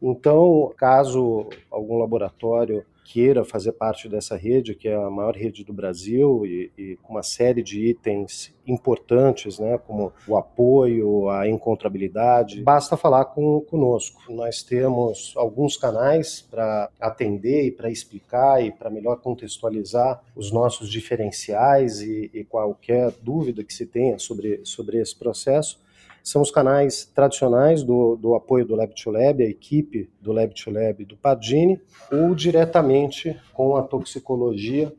Então, 0.00 0.72
caso 0.76 1.48
algum 1.70 1.98
laboratório 1.98 2.84
queira 3.04 3.44
fazer 3.44 3.72
parte 3.72 4.08
dessa 4.08 4.36
rede, 4.36 4.74
que 4.74 4.88
é 4.88 4.94
a 4.94 5.10
maior 5.10 5.34
rede 5.34 5.64
do 5.64 5.72
Brasil, 5.72 6.44
e, 6.46 6.98
com 7.02 7.12
uma 7.14 7.22
série 7.22 7.62
de 7.62 7.88
itens 7.88 8.54
importantes, 8.66 9.58
né, 9.58 9.76
como 9.78 10.12
o 10.26 10.36
apoio, 10.36 11.28
a 11.28 11.48
encontrabilidade, 11.48 12.62
basta 12.62 12.96
falar 12.96 13.26
com, 13.26 13.60
conosco. 13.62 14.32
Nós 14.32 14.62
temos 14.62 15.34
alguns 15.36 15.76
canais 15.76 16.40
para 16.40 16.88
atender 17.00 17.66
e 17.66 17.70
para 17.70 17.90
explicar 17.90 18.64
e 18.64 18.70
para 18.70 18.90
melhor 18.90 19.16
contextualizar 19.16 20.22
os 20.36 20.52
nossos 20.52 20.88
diferenciais 20.88 22.00
e, 22.00 22.30
e 22.32 22.44
qualquer 22.44 23.10
dúvida 23.20 23.64
que 23.64 23.74
se 23.74 23.86
tenha 23.86 24.18
sobre, 24.18 24.60
sobre 24.64 24.98
esse 24.98 25.16
processo 25.16 25.80
são 26.22 26.40
os 26.42 26.50
canais 26.50 27.10
tradicionais 27.14 27.82
do, 27.82 28.16
do 28.16 28.34
apoio 28.34 28.64
do 28.64 28.76
Lab 28.76 28.94
to 28.94 29.10
Lab, 29.10 29.42
a 29.42 29.48
equipe 29.48 30.08
do 30.20 30.32
Lab 30.32 30.54
to 30.54 30.70
Lab 30.70 31.04
do 31.04 31.16
Pardini, 31.16 31.80
ou 32.10 32.34
diretamente 32.34 33.36
com 33.52 33.76
a 33.76 33.82
toxicologia 33.82 34.92